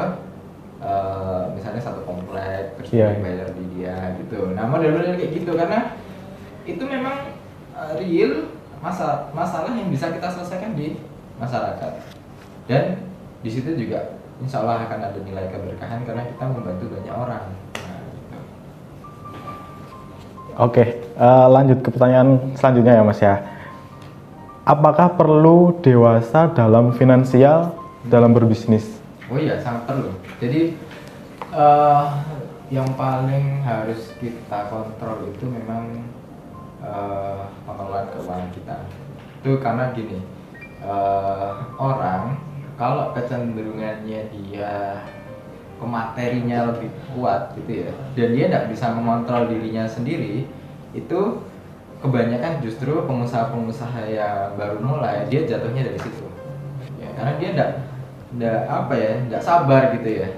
[0.80, 3.18] eh, misalnya satu komplek terus Iya.
[3.18, 4.54] dibayar di dia gitu.
[4.54, 5.98] Nah model-model kayak gitu karena
[6.64, 7.18] itu memang
[7.98, 11.00] real masa masalah yang bisa kita selesaikan di
[11.40, 11.94] masyarakat
[12.68, 12.84] dan
[13.44, 17.44] di situ juga insya Allah akan ada nilai keberkahan karena kita membantu banyak orang.
[17.50, 18.38] Nah, gitu.
[20.56, 20.84] oke
[21.20, 23.36] eh, lanjut ke pertanyaan selanjutnya ya mas ya
[24.64, 27.76] apakah perlu dewasa dalam finansial
[28.08, 30.10] dalam berbisnis Oh iya sangat perlu.
[30.42, 30.74] Jadi
[31.54, 32.06] eh,
[32.74, 36.02] yang paling harus kita kontrol itu memang
[37.68, 38.76] pengelolaan keuangan kita.
[39.40, 40.20] Itu karena gini
[40.84, 42.40] eh, orang
[42.80, 45.04] kalau kecenderungannya dia
[45.80, 50.44] ke materinya lebih kuat gitu ya, dan dia tidak bisa mengontrol dirinya sendiri,
[50.92, 51.20] itu
[52.04, 56.28] kebanyakan justru pengusaha-pengusaha yang baru mulai dia jatuhnya dari situ
[57.00, 57.72] ya, karena dia tidak
[58.36, 60.30] tidak apa ya tidak sabar gitu ya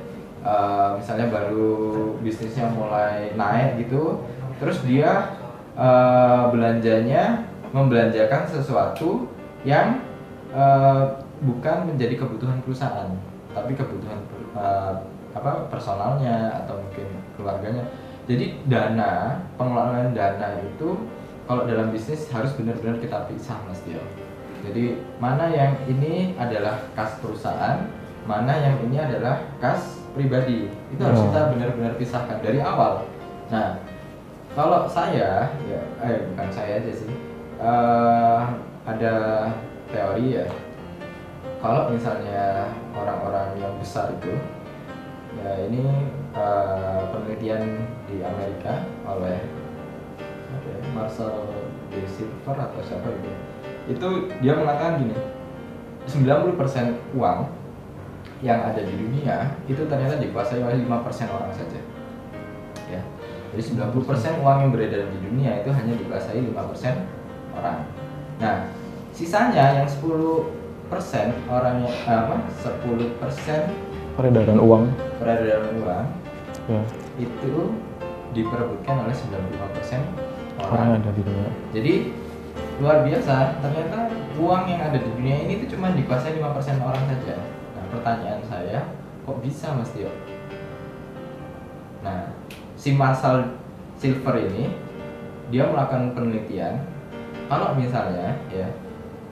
[0.42, 4.26] Eh, misalnya baru bisnisnya mulai naik gitu
[4.58, 5.38] terus dia
[5.82, 7.42] eh, belanjanya
[7.74, 9.26] membelanjakan sesuatu
[9.66, 10.06] yang
[10.54, 11.04] eh,
[11.42, 13.10] bukan menjadi kebutuhan perusahaan
[13.58, 14.22] tapi kebutuhan
[14.54, 14.94] eh,
[15.34, 17.90] apa personalnya atau mungkin keluarganya.
[18.30, 21.10] Jadi dana pengelolaan dana itu
[21.50, 24.00] kalau dalam bisnis harus benar-benar kita pisah mas Tio
[24.62, 27.82] jadi mana yang ini adalah kas perusahaan
[28.30, 30.70] mana yang ini adalah kas pribadi.
[30.94, 31.34] Itu harus Oh.
[31.34, 33.10] kita benar-benar pisahkan dari awal.
[33.50, 33.82] Nah
[34.52, 37.12] kalau saya ya eh bukan saya aja sih.
[37.62, 38.42] Eh,
[38.84, 39.16] ada
[39.88, 40.48] teori ya.
[41.62, 44.34] Kalau misalnya orang-orang yang besar itu
[45.40, 49.40] ya ini eh, penelitian di Amerika oleh
[50.52, 51.32] apa ya, Marcel
[51.88, 52.04] D.
[52.04, 53.32] Silver atau siapa itu
[53.90, 54.08] itu
[54.44, 55.16] dia mengatakan gini
[56.06, 57.40] 90% uang
[58.42, 60.92] yang ada di dunia itu ternyata dikuasai oleh 5%
[61.30, 61.80] orang saja.
[62.90, 63.02] Ya
[63.52, 67.80] jadi 90% uang yang beredar di dunia itu hanya dikuasai 5% orang
[68.40, 68.56] nah
[69.12, 70.02] sisanya yang 10%
[71.52, 74.84] orang yang eh, apa 10% peredaran uang
[75.20, 76.06] peredaran uang
[76.72, 76.82] ya
[77.20, 77.54] itu
[78.32, 80.88] diperebutkan oleh 95% orang orang.
[80.88, 81.94] yang ada di dunia Jadi
[82.82, 84.10] luar biasa, ternyata
[84.42, 87.36] uang yang ada di dunia ini itu cuma dikuasai 5% orang saja.
[87.78, 88.80] Nah, pertanyaan saya,
[89.22, 90.10] kok bisa Mas Tio?
[92.02, 92.34] Nah,
[92.82, 93.62] si Marshall
[94.02, 94.74] Silver ini
[95.54, 96.82] dia melakukan penelitian
[97.46, 98.66] kalau misalnya ya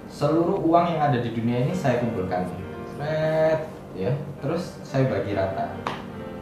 [0.05, 2.45] seluruh uang yang ada di dunia ini saya kumpulkan,
[2.93, 3.65] Sret,
[3.97, 5.73] ya, terus saya bagi rata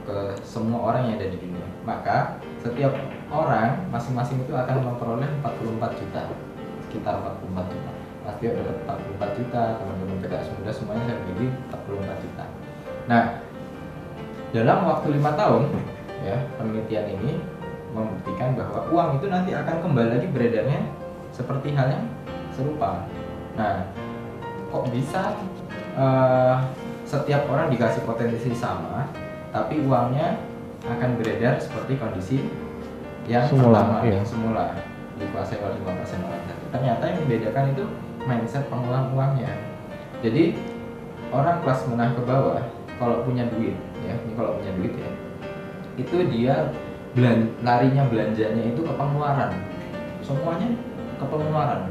[0.03, 1.67] ke semua orang yang ada di dunia.
[1.83, 2.95] Maka setiap
[3.31, 6.21] orang masing-masing itu akan memperoleh 44 juta,
[6.87, 7.91] sekitar 44 juta.
[8.23, 12.45] Pasti ada 44 juta, teman-teman PKS muda semuanya saya bagi 44 juta.
[13.07, 13.23] Nah,
[14.51, 15.63] dalam waktu lima tahun,
[16.25, 17.31] ya penelitian ini
[17.93, 20.81] membuktikan bahwa uang itu nanti akan kembali lagi beredarnya
[21.33, 22.05] seperti hal yang
[22.53, 23.05] serupa.
[23.57, 23.89] Nah,
[24.69, 25.33] kok bisa
[25.97, 26.55] eh,
[27.07, 29.07] setiap orang dikasih potensi sama,
[29.55, 30.37] tapi uangnya
[30.85, 32.37] akan beredar seperti kondisi
[33.27, 34.13] yang Semula, pertama, iya.
[34.19, 34.65] yang semula
[35.17, 36.63] dikuasai oleh 5% orang tadi.
[36.71, 37.83] Ternyata yang membedakan itu
[38.23, 39.51] mindset pengelolaan uangnya.
[40.23, 40.55] Jadi
[41.33, 42.61] orang kelas menengah ke bawah
[42.97, 43.75] kalau punya duit
[44.05, 45.09] ya, ini kalau punya duit ya,
[45.97, 46.69] itu dia
[47.17, 49.49] belan, larinya belanjanya itu ke pengeluaran.
[50.21, 50.69] Semuanya
[51.17, 51.89] ke pengeluaran.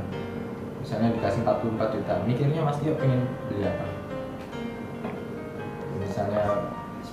[0.78, 3.86] Misalnya dikasih 44 juta mikirnya Mas Tio pengen beli apa?
[5.98, 6.42] Misalnya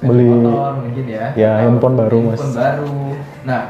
[0.03, 1.25] Beli- motor mungkin ya.
[1.33, 2.37] Ya, Atau handphone baru, Mas.
[2.37, 2.95] handphone baru.
[3.49, 3.61] Nah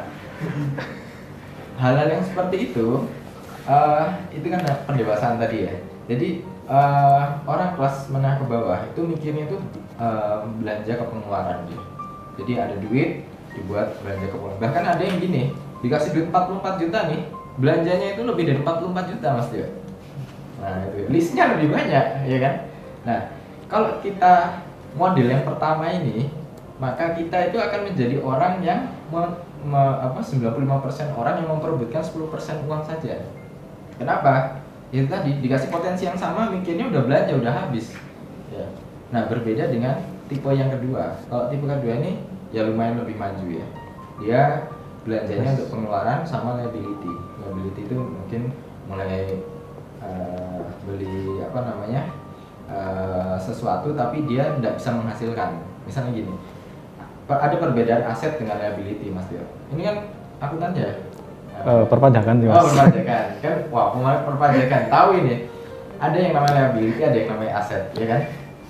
[1.79, 2.87] hal-hal yang seperti itu
[3.63, 4.05] eh,
[4.35, 5.73] itu kan pendewasaan tadi ya.
[6.11, 6.29] Jadi
[6.67, 9.57] eh, orang kelas menengah ke bawah itu mikirnya itu
[9.95, 11.83] eh, belanja ke pengeluaran gitu
[12.39, 15.53] jadi ada duit dibuat belanja ke pengeluaran bahkan ada yang gini
[15.85, 17.21] dikasih duit 44 juta nih
[17.59, 19.67] belanjanya itu lebih dari 44 juta mas Tio
[20.63, 22.53] nah itu listnya lebih banyak ya kan?
[23.03, 23.19] Nah
[23.67, 24.63] kalau kita
[24.95, 26.31] model yang pertama ini
[26.79, 32.65] maka kita itu akan menjadi orang yang me- me- apa 95% orang yang memperebutkan 10%
[32.67, 33.23] uang saja.
[33.95, 34.63] Kenapa?
[34.89, 37.93] Itu tadi dikasih potensi yang sama mikirnya udah belanja udah habis.
[38.51, 38.65] Ya.
[39.13, 43.67] Nah berbeda dengan tipe yang kedua kalau tipe kedua ini ya lumayan lebih maju ya
[44.21, 44.41] dia
[45.03, 47.11] belanjanya untuk pengeluaran sama liability
[47.43, 48.41] liability itu mungkin
[48.87, 49.41] mulai
[49.99, 52.01] eh, beli apa namanya
[52.71, 55.49] eh, sesuatu tapi dia tidak bisa menghasilkan
[55.83, 56.33] misalnya gini
[57.27, 59.95] ada perbedaan aset dengan liability mas Tio ini kan
[60.39, 60.91] akuntan ya
[61.53, 62.65] Eh, perpajakan sih Oh, mas.
[62.65, 63.25] perpajakan.
[63.39, 64.81] Kan wah, pemain perpajakan.
[64.89, 65.35] Tahu ini.
[66.01, 68.21] Ada yang namanya liability, ada yang namanya aset, ya kan?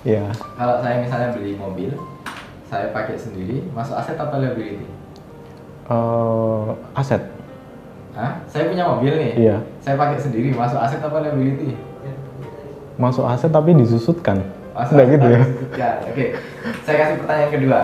[0.04, 0.28] Iya.
[0.36, 1.96] Kalau saya misalnya beli mobil,
[2.68, 4.84] saya pakai sendiri, masuk aset apa liability?
[5.88, 7.22] Eh, aset.
[8.12, 8.44] Hah?
[8.44, 9.32] Saya punya mobil nih.
[9.32, 9.56] Iya.
[9.80, 11.72] Saya pakai sendiri, masuk aset apa liability?
[13.00, 14.44] Masuk aset tapi disusutkan.
[14.76, 15.40] Masuk Nggak aset gitu ya?
[16.04, 16.26] Oke.
[16.84, 17.80] Saya kasih pertanyaan kedua.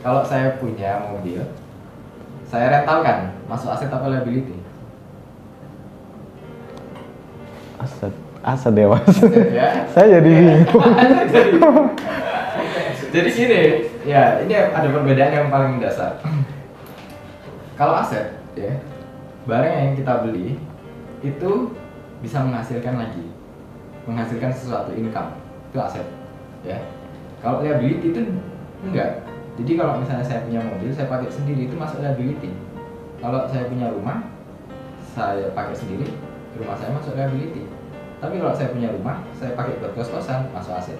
[0.00, 1.42] Kalau saya punya mobil,
[2.46, 4.62] saya rentalkan, masuk aset apa liability?
[7.82, 8.23] Aset.
[8.44, 9.16] Aset ya mas.
[9.56, 9.68] ya.
[9.96, 10.68] Saya jadi bingung.
[11.32, 11.50] jadi,
[13.14, 13.62] jadi gini,
[14.04, 16.20] ya ini ada perbedaan yang paling dasar.
[17.74, 18.76] Kalau aset, ya,
[19.48, 20.60] barang yang kita beli
[21.24, 21.50] itu
[22.20, 23.24] bisa menghasilkan lagi,
[24.04, 25.40] menghasilkan sesuatu income,
[25.72, 26.06] itu aset,
[26.62, 26.78] ya.
[27.40, 28.20] Kalau liability itu
[28.84, 29.24] enggak.
[29.54, 32.50] Jadi kalau misalnya saya punya mobil, saya pakai sendiri itu masuk liability.
[33.22, 34.26] Kalau saya punya rumah,
[35.14, 36.12] saya pakai sendiri,
[36.58, 37.73] rumah saya masuk liability.
[38.24, 40.96] Tapi kalau saya punya rumah, saya pakai buat kos-kosan, masuk aset.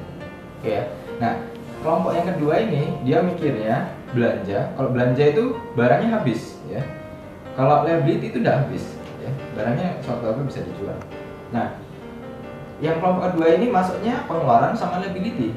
[0.61, 0.85] Oke ya.
[1.17, 1.41] Nah,
[1.81, 4.77] kelompok yang kedua ini dia mikirnya belanja.
[4.77, 6.85] Kalau belanja itu barangnya habis, ya.
[7.57, 8.85] Kalau liability itu tidak habis,
[9.25, 9.33] ya.
[9.57, 11.01] Barangnya suatu apa bisa dijual.
[11.49, 11.81] Nah,
[12.85, 15.57] yang kelompok kedua ini masuknya pengeluaran sama liability.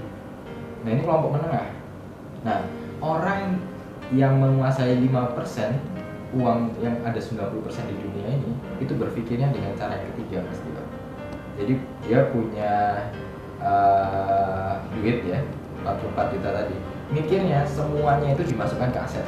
[0.88, 1.68] Nah, ini kelompok menengah.
[2.48, 2.64] Nah,
[3.04, 3.60] orang
[4.16, 5.76] yang menguasai 5%
[6.32, 10.77] uang yang ada 90% di dunia ini itu berpikirnya dengan cara yang ketiga Mas Tio.
[11.58, 11.74] Jadi
[12.06, 12.74] dia punya
[13.58, 15.42] eh, duit ya
[15.82, 16.76] 44 juta tadi.
[17.10, 19.26] Mikirnya semuanya itu dimasukkan ke aset.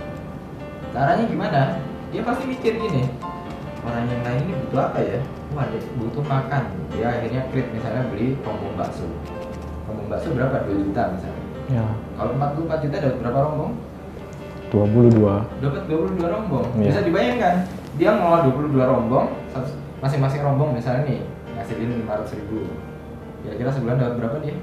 [0.93, 1.61] Caranya gimana?
[2.13, 3.09] Dia pasti mikir gini.
[3.81, 5.19] Orang yang lain ini butuh apa ya?
[5.55, 6.63] Wah, dia butuh makan.
[6.93, 9.07] Dia akhirnya klik misalnya beli rombong bakso.
[9.87, 10.67] Rombong bakso berapa?
[10.67, 11.43] 2 juta misalnya.
[11.69, 11.85] Ya.
[12.17, 13.71] Kalau 44 juta dapat berapa rombong?
[14.69, 15.63] 22.
[15.63, 16.67] Dapat 22 rombong.
[16.77, 16.87] Iya.
[16.93, 17.55] Bisa dibayangkan,
[17.97, 19.27] dia ngelola 22 rombong,
[20.03, 21.19] masing-masing rombong misalnya nih
[21.69, 22.57] ngasihin 500 ribu.
[23.39, 24.55] Kira-kira sebulan dapat berapa dia?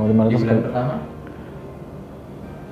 [0.00, 0.94] Oh, Di 500 bulan pertama?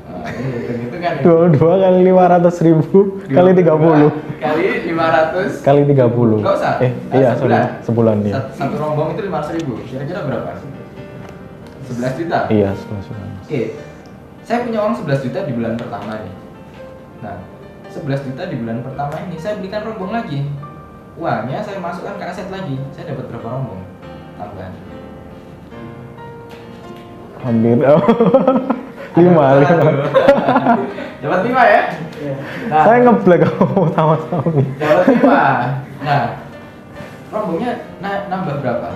[0.06, 1.14] Nah, ini hitung-hitung kan.
[1.20, 6.74] 22 kali 500 ribu kali 30 Kali 500 kali 30 Nggak usah.
[6.78, 7.62] eh Nah, iya sebulan.
[7.82, 9.72] sebulan ya Satu, rombong itu 500 ribu.
[9.84, 10.48] Kira-kira berapa?
[11.86, 12.38] 11 juta?
[12.48, 13.60] iya sebulan sebulan Oke,
[14.42, 16.34] saya punya uang 11 juta di bulan pertama nih.
[17.22, 17.36] Nah,
[17.86, 20.40] 11 juta di bulan pertama ini saya belikan rombong lagi.
[21.16, 22.76] Uangnya saya masukkan ke aset lagi.
[22.92, 23.82] Saya dapat berapa rombong?
[24.36, 24.72] Tambahan.
[27.36, 28.00] hampir oh,
[29.14, 29.92] lima Ada lima
[31.22, 31.82] dapat lima ya?
[32.66, 33.42] Nah, saya ngeblack
[33.94, 35.40] sama Sami dapat lima.
[36.02, 36.22] Nah,
[37.30, 38.88] rombongnya na- nambah berapa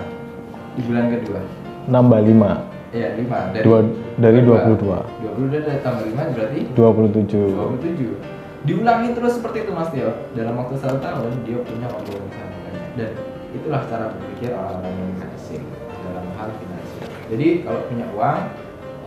[0.73, 1.39] di bulan kedua?
[1.87, 2.49] nambah 5
[2.91, 3.87] Iya, lima dari Dua-
[4.19, 4.99] dari 22.
[5.23, 5.31] 22.
[5.47, 10.11] 22 dari tambah lima berarti 27 27 diulangi terus seperti itu mas Tio.
[10.37, 13.11] Dalam waktu satu tahun dia punya rombongan yang sangat banyak dan
[13.51, 15.61] itulah cara berpikir orang-orang yang berhasil
[16.05, 17.09] dalam hal finansial.
[17.33, 18.39] Jadi kalau punya uang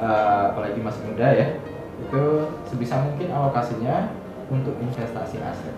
[0.02, 1.46] eh, apalagi masih muda ya
[1.94, 2.22] itu
[2.66, 4.10] sebisa mungkin alokasinya
[4.50, 5.76] untuk investasi aset.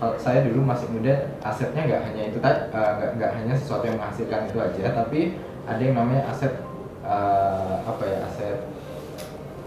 [0.00, 3.84] Kalau saya dulu masih muda asetnya nggak hanya itu tadi eh, nggak nggak hanya sesuatu
[3.84, 5.20] yang menghasilkan itu aja tapi
[5.68, 6.64] ada yang namanya aset
[7.04, 8.58] eh, apa ya aset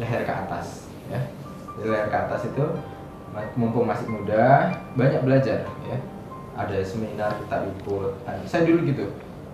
[0.01, 1.21] leher ke atas ya
[1.77, 2.65] Di leher ke atas itu
[3.53, 5.97] mumpung masih muda banyak belajar ya.
[6.57, 9.05] Ada seminar kita ikut Nah, saya dulu gitu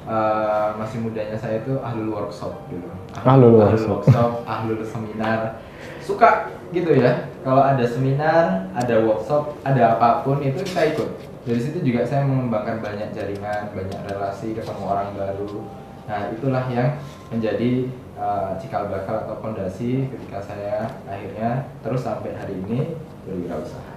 [0.07, 2.87] eh, masih mudanya saya itu ahlul workshop dulu.
[3.23, 4.07] Ahlul workshop.
[4.07, 5.59] workshop ahlul seminar.
[5.99, 11.09] Suka gitu ya kalau ada seminar ada workshop ada apa pun itu kita ikut.
[11.43, 15.59] Dari situ juga saya mengembangkan banyak jaringan banyak relasi ketemu orang baru.
[16.07, 16.95] Nah itulah yang
[17.31, 17.91] menjadi
[18.23, 22.95] uh, cikal bakal atau fondasi ketika saya akhirnya terus sampai hari ini
[23.27, 23.93] berwirausaha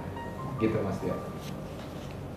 [0.59, 1.15] gitu mas Tio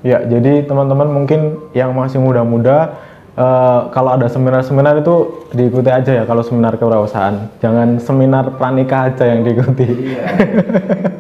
[0.01, 2.97] Ya, jadi teman-teman mungkin yang masih muda-muda
[3.37, 7.53] uh, kalau ada seminar-seminar itu diikuti aja ya kalau seminar kewirausahaan.
[7.61, 10.17] Jangan seminar pranikah aja yang diikuti.
[10.17, 10.25] iya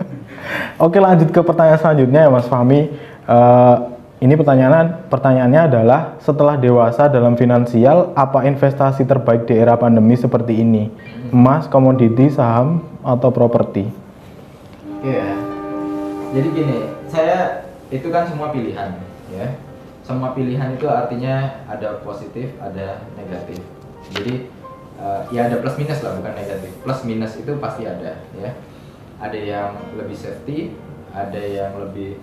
[0.88, 2.88] Oke, lanjut ke pertanyaan selanjutnya ya Mas Fahmi.
[3.28, 3.89] Uh,
[4.20, 10.60] ini pertanyaan pertanyaannya adalah setelah dewasa dalam finansial, apa investasi terbaik di era pandemi seperti
[10.60, 10.92] ini?
[11.32, 13.88] Emas, komoditi, saham, atau properti?
[15.00, 15.40] Iya.
[16.36, 16.78] Jadi gini,
[17.08, 19.00] saya itu kan semua pilihan,
[19.32, 19.56] ya.
[20.04, 23.56] Semua pilihan itu artinya ada positif, ada negatif.
[24.12, 24.52] Jadi
[25.00, 26.68] eh, ya ada plus minus lah, bukan negatif.
[26.84, 28.52] Plus minus itu pasti ada, ya.
[29.16, 30.76] Ada yang lebih safety,
[31.16, 32.20] ada yang lebih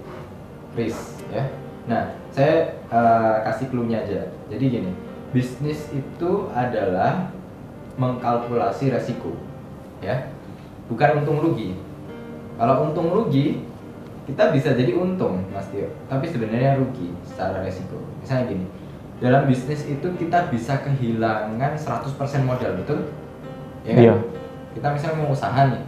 [0.77, 1.49] risk, ya.
[1.87, 4.27] Nah, saya eh, kasih clue-nya aja.
[4.51, 4.91] Jadi gini,
[5.31, 7.31] bisnis itu adalah
[7.95, 9.33] mengkalkulasi resiko,
[10.03, 10.29] ya.
[10.91, 11.75] Bukan untung rugi.
[12.59, 13.67] Kalau untung rugi,
[14.27, 18.65] kita bisa jadi untung Mas Tio tapi sebenarnya rugi secara resiko misalnya gini
[19.23, 22.11] dalam bisnis itu kita bisa kehilangan 100%
[22.43, 23.07] modal betul
[23.87, 24.03] ya kan?
[24.03, 24.15] Iya.
[24.75, 25.83] kita misalnya mau usaha nih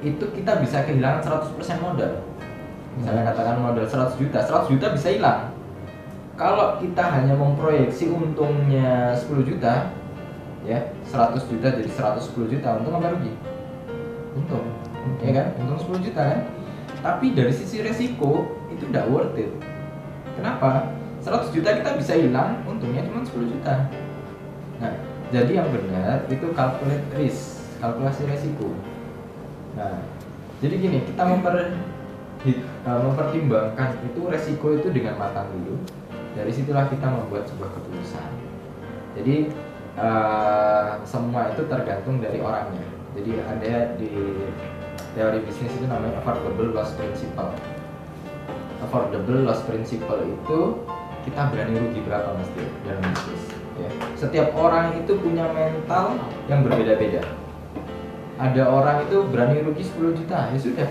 [0.00, 2.24] itu kita bisa kehilangan 100% modal
[2.98, 5.40] misalnya katakan modal 100 juta 100 juta bisa hilang.
[6.38, 9.90] Kalau kita hanya memproyeksi untungnya 10 juta
[10.66, 13.32] ya 100 juta jadi 110 juta untung apa rugi?
[14.34, 14.66] Untung
[15.22, 15.46] ya kan?
[15.62, 16.40] Untung 10 juta kan?
[16.98, 19.50] Tapi dari sisi resiko itu tidak worth it.
[20.38, 20.94] Kenapa?
[21.22, 23.90] 100 juta kita bisa hilang untungnya cuma 10 juta.
[24.78, 24.94] Nah
[25.34, 28.70] jadi yang benar itu calculate risk kalkulasi resiko.
[29.74, 29.98] Nah
[30.62, 31.74] jadi gini kita memper
[32.46, 35.78] uh, mempertimbangkan itu resiko itu dengan matang dulu.
[36.38, 38.30] Dari situlah kita membuat sebuah keputusan.
[39.18, 39.50] Jadi
[39.98, 42.86] uh, semua itu tergantung dari orangnya.
[43.18, 44.12] Jadi ada di
[45.18, 47.50] teori bisnis itu namanya affordable loss principle.
[48.78, 50.60] Affordable loss principle itu
[51.26, 53.42] kita berani rugi berapa mas Tio dalam bisnis
[53.78, 53.90] ya.
[54.18, 56.18] setiap orang itu punya mental
[56.50, 57.22] yang berbeda-beda.
[58.38, 60.88] Ada orang itu berani rugi 10 juta ya sudah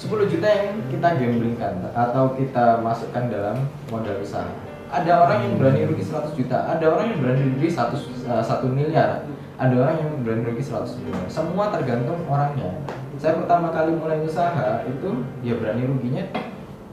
[0.00, 4.48] 10 juta yang kita gamblingkan atau kita masukkan dalam modal usaha.
[4.88, 9.28] Ada orang yang berani rugi 100 juta ada orang yang berani rugi 1, 1 miliar
[9.60, 11.28] ada orang yang berani rugi 100 miliar.
[11.28, 12.80] Semua tergantung orangnya.
[13.20, 16.24] Saya pertama kali mulai usaha itu ya berani ruginya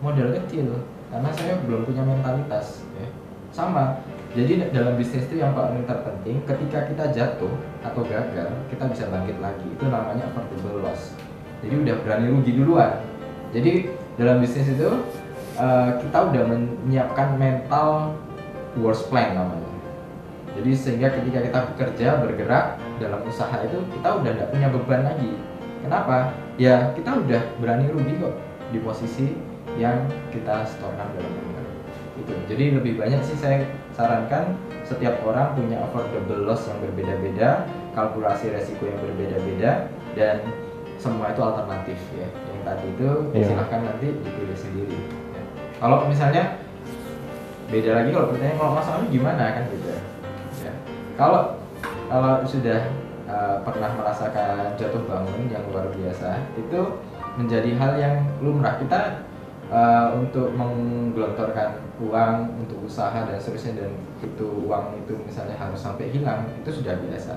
[0.04, 3.08] modal kecil karena saya belum punya mentalitas ya.
[3.56, 4.04] sama
[4.36, 9.40] jadi dalam bisnis itu yang paling terpenting ketika kita jatuh atau gagal kita bisa bangkit
[9.40, 9.64] lagi.
[9.72, 11.16] Itu namanya affordable loss
[11.64, 12.94] jadi udah berani rugi duluan.
[13.56, 13.90] Jadi
[14.20, 14.90] dalam bisnis itu
[15.58, 18.18] eh, kita udah menyiapkan mental
[18.78, 19.66] worst plan namanya.
[20.58, 25.32] Jadi sehingga ketika kita bekerja bergerak dalam usaha itu kita udah nggak punya beban lagi.
[25.86, 26.34] Kenapa?
[26.58, 28.36] Ya kita udah berani rugi kok
[28.74, 29.38] di posisi
[29.78, 31.58] yang kita setorkan dalam modal
[32.18, 33.62] itu jadi lebih banyak sih saya
[33.94, 40.42] sarankan setiap orang punya affordable loss yang berbeda-beda kalkulasi resiko yang berbeda-beda dan
[40.98, 42.28] semua itu alternatif ya.
[42.50, 43.46] Yang tadi itu Iya.
[43.54, 44.98] silahkan nanti dipilih sendiri
[45.34, 45.42] ya.
[45.78, 46.58] kalau misalnya
[47.68, 50.02] beda lagi kalau pertanyaan kalau Mas Ami gimana kan gitu ya.
[51.18, 51.42] Kalau
[52.08, 52.80] kalau sudah
[53.28, 56.80] uh, pernah merasakan jatuh bangun yang luar biasa itu
[57.36, 58.78] menjadi hal yang lumrah.
[58.80, 59.26] Kita
[59.68, 66.14] uh, untuk menggelontorkan uang untuk usaha dan seterusnya dan itu uang itu misalnya harus sampai
[66.14, 67.36] hilang itu sudah biasa.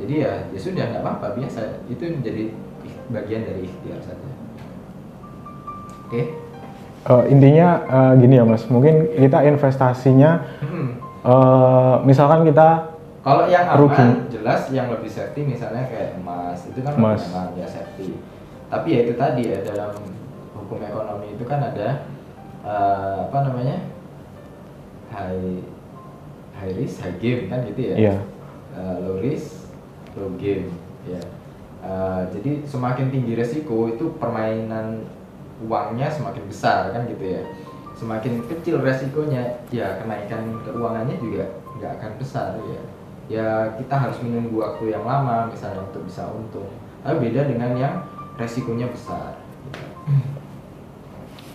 [0.00, 1.84] Jadi ya ya sudah nggak apa-apa biasa.
[1.86, 2.50] Itu menjadi
[3.08, 4.28] bagian dari ikhtiar saja
[6.04, 6.22] oke
[7.00, 10.98] Eh, intinya eh, gini ya Mas, mungkin kita investasinya Hmm.
[11.22, 14.06] eh, misalkan kita Kalau yang aman Rugi.
[14.30, 17.22] jelas yang lebih safety misalnya kayak emas itu kan Emas.
[17.28, 18.12] aman ya safety.
[18.68, 19.94] Tapi ya itu tadi ya dalam
[20.52, 21.88] hukum ekonomi itu kan ada
[22.62, 23.76] eh, apa namanya
[25.08, 25.64] high
[26.54, 27.96] high risk high gain kan gitu ya.
[27.96, 28.16] Iya.
[28.74, 29.70] Eh, low risk
[30.12, 30.68] low gain
[31.06, 31.20] ya.
[31.78, 35.06] Eh, jadi semakin tinggi resiko itu permainan
[35.64, 37.42] uangnya semakin besar kan gitu ya.
[37.98, 42.82] Semakin kecil resikonya ya kenaikan keuangannya juga nggak akan besar ya
[43.28, 46.64] ya kita harus menunggu waktu yang lama misalnya untuk bisa untung
[47.04, 47.94] tapi beda dengan yang
[48.40, 49.38] resikonya besar.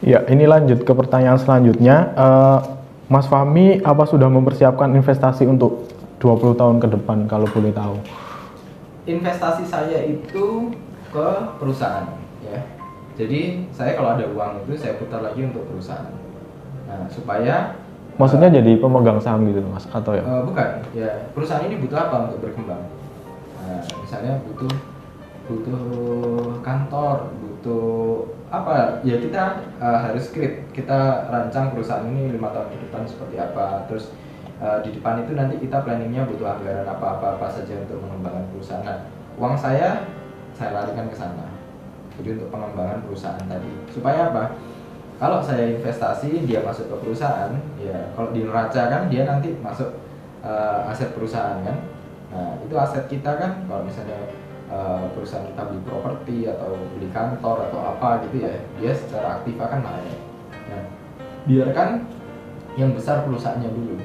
[0.04, 2.12] Ya, ini lanjut ke pertanyaan selanjutnya.
[2.16, 2.60] Eh,
[3.08, 5.88] Mas Fahmi, apa sudah mempersiapkan investasi untuk
[6.20, 8.00] 20 tahun ke depan kalau boleh tahu?
[9.04, 10.72] Investasi saya itu
[11.12, 11.28] ke
[11.60, 12.08] perusahaan
[12.44, 12.60] ya.
[13.14, 16.10] Jadi saya kalau ada uang itu saya putar lagi untuk perusahaan.
[16.90, 17.78] Nah supaya
[18.14, 20.22] Maksudnya jadi pemegang saham gitu mas atau ya?
[20.22, 21.10] Eh, bukan ya.
[21.34, 22.86] Perusahaan ini butuh apa untuk berkembang?
[23.58, 24.70] Nah, misalnya butuh
[25.50, 25.82] butuh
[26.62, 29.02] kantor butuh apa?
[29.02, 30.78] Ya kita eh, harus script.
[30.78, 33.90] Kita rancang perusahaan ini lima tahun ke depan seperti apa.
[33.90, 34.14] Terus
[34.64, 38.88] eh, di depan itu nanti kita planningnya butuh anggaran apa apa saja untuk mengembangkan perusahaan.
[38.88, 38.98] Nah,
[39.36, 40.08] uang saya
[40.56, 41.52] saya larikan ke sana.
[42.16, 43.72] Jadi untuk pengembangan perusahaan tadi.
[43.92, 44.56] Supaya apa?
[45.18, 50.00] Kalau saya investasi dia masuk ke perusahaan ya kalau di neraca kan dia nanti masuk
[50.42, 51.78] eh, aset perusahaan kan.
[52.34, 54.20] Nah itu aset kita kan kalau misalnya
[54.72, 59.56] eh, perusahaan kita beli properti atau beli kantor atau apa gitu ya dia secara aktif
[59.60, 60.18] akan naik.
[60.70, 60.84] Nah
[61.44, 61.90] biarkan
[62.74, 64.02] yang besar perusahaannya dulu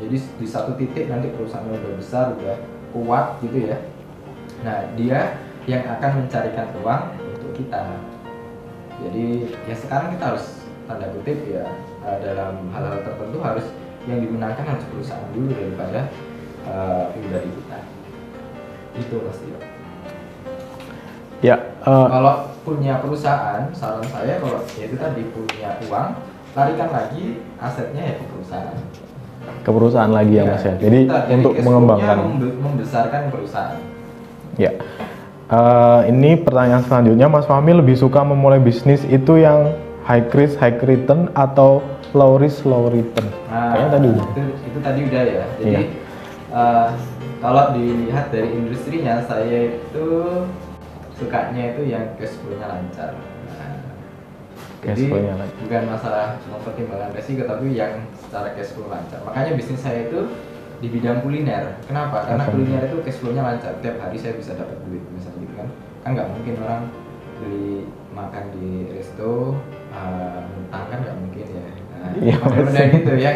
[0.00, 2.56] jadi di satu titik nanti perusahaannya udah besar udah
[2.92, 3.76] kuat gitu ya.
[4.64, 5.36] Nah dia
[5.68, 8.00] yang akan mencarikan uang untuk kita.
[9.02, 11.66] Jadi ya sekarang kita harus tanda kutip ya
[12.08, 13.66] eh, dalam hal-hal tertentu harus
[14.08, 16.00] yang digunakan harus perusahaan dulu daripada
[16.66, 17.78] eh, pribadi kita.
[18.96, 19.46] Itu pasti
[21.42, 26.14] Ya, eh, kalau punya perusahaan saran saya kalau ya itu tadi punya uang
[26.54, 28.78] larikan lagi asetnya ya ke perusahaan
[29.62, 30.74] ke perusahaan lagi ya, mas ya.
[30.76, 32.16] Jadi kita- untuk mengembangkan.
[32.38, 33.78] membesarkan perusahaan
[34.54, 34.72] Ya.
[35.48, 40.76] Eh, ini pertanyaan selanjutnya, Mas Fahmi lebih suka memulai bisnis itu yang high risk, high
[40.78, 43.28] return atau low risk, low return?
[43.48, 44.26] Nah, Kayaknya tadi udah.
[44.26, 45.44] Itu, itu tadi udah ya.
[45.56, 45.80] Jadi Iya.
[46.52, 46.88] eh,
[47.38, 50.04] kalau dilihat dari industrinya, saya itu
[51.16, 53.12] sukanya itu yang cash flow-nya lancar.
[53.12, 53.76] Nah,
[54.80, 55.58] Cash jadi flow-nya lancar.
[55.60, 57.92] bukan masalah mempertimbangkan resiko, tapi yang
[58.32, 59.20] secara cash flow lancar.
[59.28, 60.24] Makanya bisnis saya itu
[60.80, 61.76] di bidang kuliner.
[61.84, 62.24] Kenapa?
[62.24, 63.76] Karena kuliner itu cash flow-nya lancar.
[63.84, 65.68] Tiap hari saya bisa dapat duit, misalnya gitu kan.
[66.00, 66.82] Kan nggak mungkin orang
[67.36, 67.84] beli
[68.16, 69.60] makan di resto
[69.92, 71.64] eh, ngutang kan nggak mungkin ya.
[71.92, 72.10] Nah,
[72.56, 72.82] pasti.
[72.96, 73.32] gitu ya.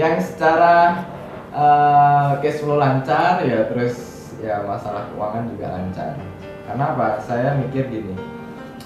[0.00, 1.04] Yang secara
[1.52, 3.96] eh, cash flow lancar ya terus
[4.40, 6.16] ya masalah keuangan juga lancar.
[6.64, 7.20] Karena apa?
[7.20, 8.16] Saya mikir gini.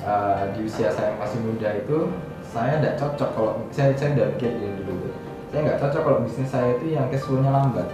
[0.02, 2.10] eh, di usia saya yang masih muda itu
[2.42, 5.08] saya tidak cocok kalau saya saya udah mikir gini dulu.
[5.52, 7.84] Saya nggak cocok kalau bisnis saya itu yang cash flow-nya lambat.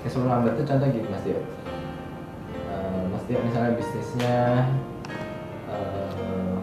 [0.00, 1.36] Cash flow lambat itu contoh gini Mas Tio.
[1.36, 4.36] Eh, Mas Tio misalnya bisnisnya
[5.68, 6.56] eh,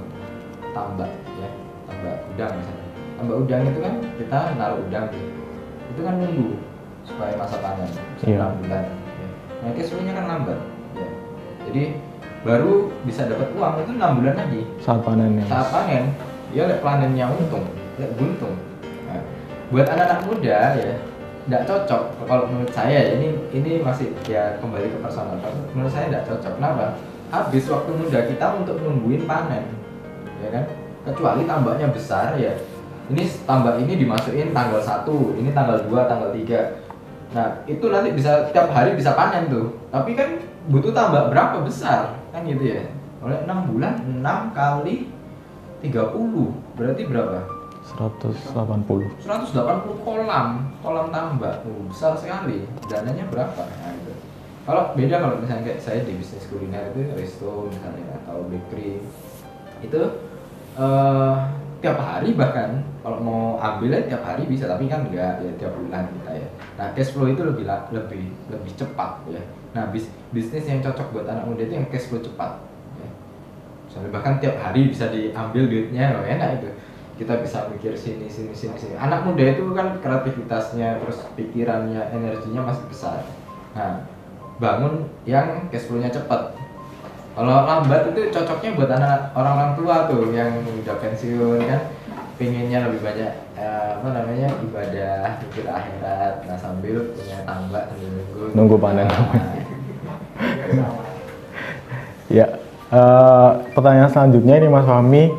[0.74, 1.50] tambak ya,
[1.86, 2.88] tambak udang misalnya.
[3.14, 5.24] Tambak udang itu kan kita naruh udang tuh.
[5.94, 6.50] Itu kan nunggu
[7.06, 7.89] supaya masa panen
[8.26, 8.38] Iya.
[8.39, 8.84] enam bulan.
[8.89, 9.28] Ya.
[9.62, 10.60] Nah cash flow-nya kan lambat.
[10.98, 11.08] Ya.
[11.70, 11.84] Jadi
[12.41, 12.74] baru
[13.06, 15.46] bisa dapat uang itu enam bulan lagi Saat panennya.
[15.46, 15.72] saat Mas.
[15.72, 16.04] panen
[16.50, 17.66] dia lihat panennya untung
[17.96, 18.58] lihat buntung
[19.72, 20.95] buat anak-anak muda ya
[21.43, 22.03] tidak cocok.
[22.24, 25.36] Kalau menurut saya ya, ini ini masih ya kembali ke personal
[25.76, 26.53] menurut saya tidak cocok.
[26.59, 26.95] Kenapa?
[27.34, 29.66] Habis waktu muda kita untuk nungguin panen
[30.39, 30.64] ya kan?
[31.03, 32.55] Kecuali tambaknya besar ya.
[33.11, 35.03] Ini tambak ini dimasukin tanggal 1
[35.43, 36.80] ini tanggal 2 tanggal 3
[37.34, 39.76] nah itu nanti bisa tiap hari bisa panen tuh.
[39.91, 40.39] Tapi kan
[40.72, 42.16] butuh tambak berapa besar?
[42.32, 42.88] Kan gitu ya.
[43.20, 45.11] Oleh 6 bulan 6 kali
[45.84, 47.43] 30 berarti berapa
[47.94, 49.22] 180.
[49.22, 50.48] 180 kolam
[50.84, 54.14] kolam tambak uh, besar sekali dananya berapa nah, gitu.
[54.68, 59.00] kalau beda kalau misalnya kayak saya di bisnis kuliner itu resto misalnya atau bakery
[59.80, 60.02] itu
[60.74, 61.38] eh
[61.84, 65.76] tiap hari bahkan kalau mau ambil ya tiap hari bisa tapi kan enggak ya tiap
[65.76, 66.48] bulan kita ya
[66.80, 69.44] nah cash flow itu lebih lebih lebih cepat ya
[69.76, 72.56] nah bis, bisnis yang cocok buat anak muda itu yang cash flow cepat
[72.98, 73.10] ya.
[73.84, 76.72] Misalnya bahkan tiap hari bisa diambil duitnya loh enak itu
[77.14, 78.95] kita bisa mikir sini sini sini sini.
[78.97, 83.22] Anak muda itu kan kreativitasnya terus pikirannya energinya masih besar.
[83.78, 84.05] Nah
[84.57, 86.57] bangun yang cash flow-nya cepat.
[87.34, 91.82] Kalau lambat itu cocoknya buat anak orang-orang tua tuh yang udah pensiun kan?
[92.38, 96.45] Pengennya lebih banyak eh, apa namanya ibadah mikir akhirat.
[96.49, 99.05] Nah sambil punya tambak sambil nunggu Nunggu panen.
[100.74, 100.93] Nah,
[102.34, 102.49] Ya,
[102.89, 105.30] eh, pertanyaan selanjutnya ini Mas Fahmi,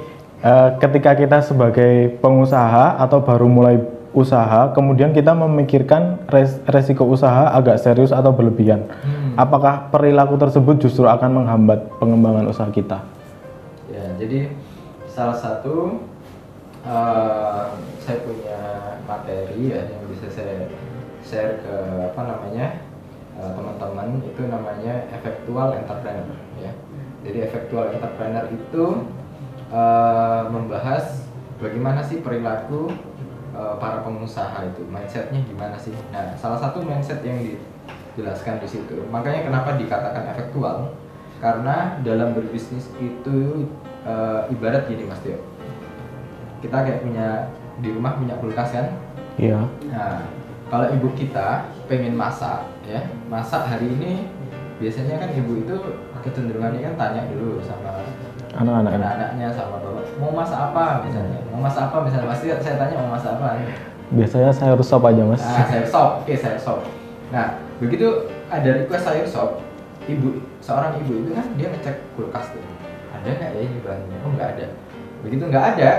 [0.45, 3.81] eh, ketika kita sebagai pengusaha atau baru mulai
[4.15, 9.35] usaha, kemudian kita memikirkan res- resiko usaha agak serius atau berlebihan, Hmm.
[9.35, 13.03] apakah perilaku tersebut justru akan menghambat pengembangan usaha kita?
[13.91, 14.55] Ya, jadi
[15.11, 15.99] salah satu
[16.85, 17.63] eh,
[17.99, 18.59] saya punya
[19.09, 20.69] materi ya yang bisa saya
[21.25, 21.75] share ke
[22.13, 22.67] apa namanya
[23.35, 26.71] eh, teman-teman itu namanya effectual entrepreneur ya.
[27.25, 28.85] Jadi effectual entrepreneur itu
[29.73, 31.29] eh, membahas
[31.61, 32.91] bagaimana sih perilaku
[33.55, 35.95] eh, para pengusaha itu mindsetnya gimana sih.
[36.13, 39.01] Nah, salah satu mindset yang dijelaskan di situ.
[39.09, 40.93] Makanya kenapa dikatakan effectual
[41.45, 43.69] karena dalam berbisnis itu
[44.09, 45.37] uh, ibarat gini mas Tio
[46.65, 47.53] kita kayak punya
[47.85, 48.89] di rumah punya kulkas kan
[49.35, 49.61] Iya.
[49.91, 50.25] nah
[50.71, 54.31] kalau ibu kita pengen masak ya masak hari ini
[54.79, 55.77] biasanya kan ibu itu
[56.25, 58.01] kecenderungannya kan tanya dulu sama
[58.55, 60.05] Anak-anak anak-anaknya sama bapak.
[60.23, 61.39] Mau masak apa misalnya?
[61.51, 62.29] Mau masak apa misalnya?
[62.31, 63.47] Pasti saya tanya mau masak apa.
[64.15, 65.43] Biasanya sayur sop aja mas.
[65.43, 66.11] nah sayur sop.
[66.23, 66.81] Oke sayur sop.
[67.35, 69.51] Nah begitu ada request sayur sop
[70.07, 72.63] ibu seorang ibu itu kan dia ngecek kulkas tuh.
[73.11, 74.19] Ada nggak ya ini bahannya?
[74.23, 74.67] Oh nggak ada.
[75.27, 75.91] Begitu nggak ada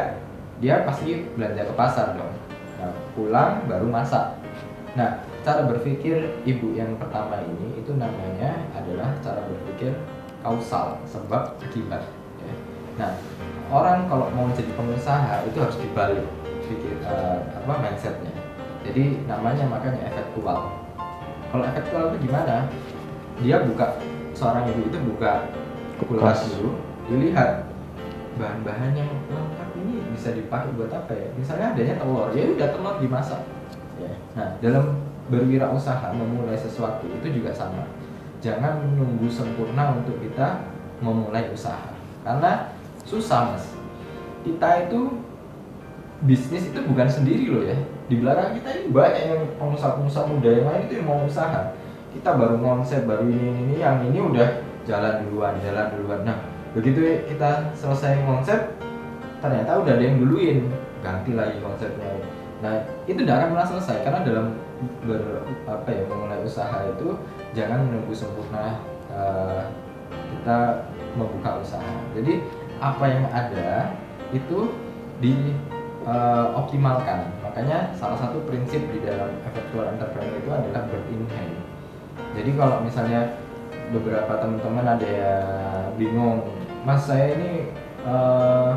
[0.64, 2.32] dia pasti belanja ke pasar dong.
[2.80, 4.39] Nah, pulang baru masak.
[4.95, 9.91] Nah cara berpikir ibu yang pertama ini itu namanya adalah cara berpikir
[10.39, 12.06] kausal sebab akibat.
[12.96, 13.12] Nah
[13.72, 16.24] orang kalau mau jadi pengusaha itu harus dibalik
[16.66, 18.34] pikir eh, apa mindsetnya.
[18.86, 20.86] Jadi namanya makanya efektual
[21.56, 22.68] kalau efektual itu gimana?
[23.39, 23.96] Dia buka
[24.36, 25.48] seorang ibu itu buka
[26.04, 26.20] kulkas.
[26.20, 26.39] Kulkas.
[26.52, 26.72] dulu
[27.08, 27.72] dilihat
[28.36, 31.32] bahan-bahan yang lengkap ini bisa dipakai buat apa ya?
[31.39, 33.39] Misalnya adanya telur ya udah telur dimasak.
[33.96, 34.12] Ya.
[34.36, 35.00] nah dalam
[35.32, 37.88] berwirausaha memulai sesuatu itu juga sama.
[38.43, 40.68] Jangan menunggu sempurna untuk kita
[41.00, 41.96] memulai usaha.
[42.28, 42.74] Karena
[43.06, 43.66] susah mas.
[44.41, 45.22] Kita itu
[46.26, 47.78] bisnis itu bukan sendiri loh ya.
[48.06, 51.74] Di belakang kita ini banyak yang pengusaha-pengusaha muda yang lain itu yang mau usaha.
[52.14, 56.22] Kita baru konsep baru ini ini, yang ini udah jalan duluan jalan duluan.
[56.26, 56.38] Nah
[56.74, 58.60] begitu kita selesai konsep
[59.41, 60.70] ternyata udah ada yang duluin.
[61.06, 62.10] Ganti lagi konsepnya.
[62.66, 64.47] Nah itu tidak akan pernah selesai karena dalam
[65.06, 65.22] ber
[65.70, 67.14] apa ya memulai usaha itu
[67.53, 68.82] jangan menunggu sempurna
[69.14, 69.62] eh,
[70.10, 71.93] kita membuka usaha.
[72.18, 72.41] Jadi
[72.80, 73.95] apa yang ada
[74.36, 74.71] itu
[75.23, 75.55] di
[76.05, 77.32] eh, optimalkan.
[77.43, 81.55] Makanya salah satu prinsip di dalam effectual entrepreneur itu adalah bird in hand.
[82.36, 83.39] Jadi kalau misalnya
[83.91, 86.43] beberapa teman-teman ada yang bingung
[86.84, 87.71] mas saya ini
[88.03, 88.71] eh,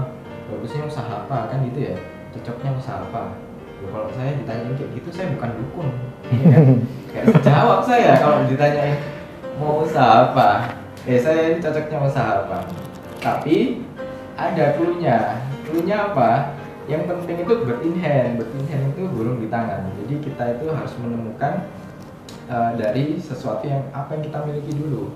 [0.48, 1.50] bagusnya usaha apa?
[1.50, 1.96] Kan gitu ya
[2.38, 3.34] cocoknya usaha apa?
[3.78, 5.88] Loh, kalau saya ditanyain kayak gitu saya bukan dukun.
[6.34, 6.64] Ya kan?
[7.14, 8.98] kayak jawab saya kalau ditanyain
[9.58, 10.78] mau usaha apa?
[11.06, 12.58] Eh saya ini cocoknya usaha apa?
[13.18, 13.87] Tapi
[14.38, 15.42] ada clue-nya.
[16.14, 16.54] Apa?
[16.88, 19.84] Yang penting itu bird in hand bird in hand itu burung di tangan.
[20.00, 21.68] Jadi kita itu harus menemukan
[22.48, 25.12] uh, dari sesuatu yang apa yang kita miliki dulu.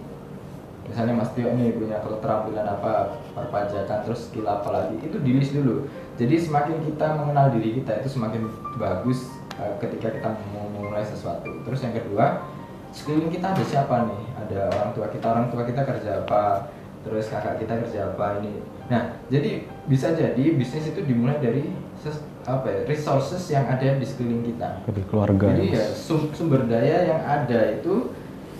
[0.84, 5.56] Misalnya Mas Tio nih punya keterampilan apa perpajakan terus skill apa lagi itu di list
[5.56, 5.88] dulu.
[6.20, 10.28] Jadi semakin kita mengenal diri kita itu semakin bagus uh, ketika kita
[10.76, 11.48] memulai sesuatu.
[11.64, 12.44] Terus yang kedua
[12.92, 14.22] sekeliling kita ada siapa nih?
[14.44, 15.24] Ada orang tua kita.
[15.24, 16.68] Orang tua kita kerja apa
[17.02, 22.22] terus kakak kita kerja apa ini nah jadi bisa jadi bisnis itu dimulai dari ses-
[22.42, 25.46] apa ya resources yang ada di sekeliling kita Dari keluarga.
[25.48, 28.10] jadi ya, ya sum- sumber daya yang ada itu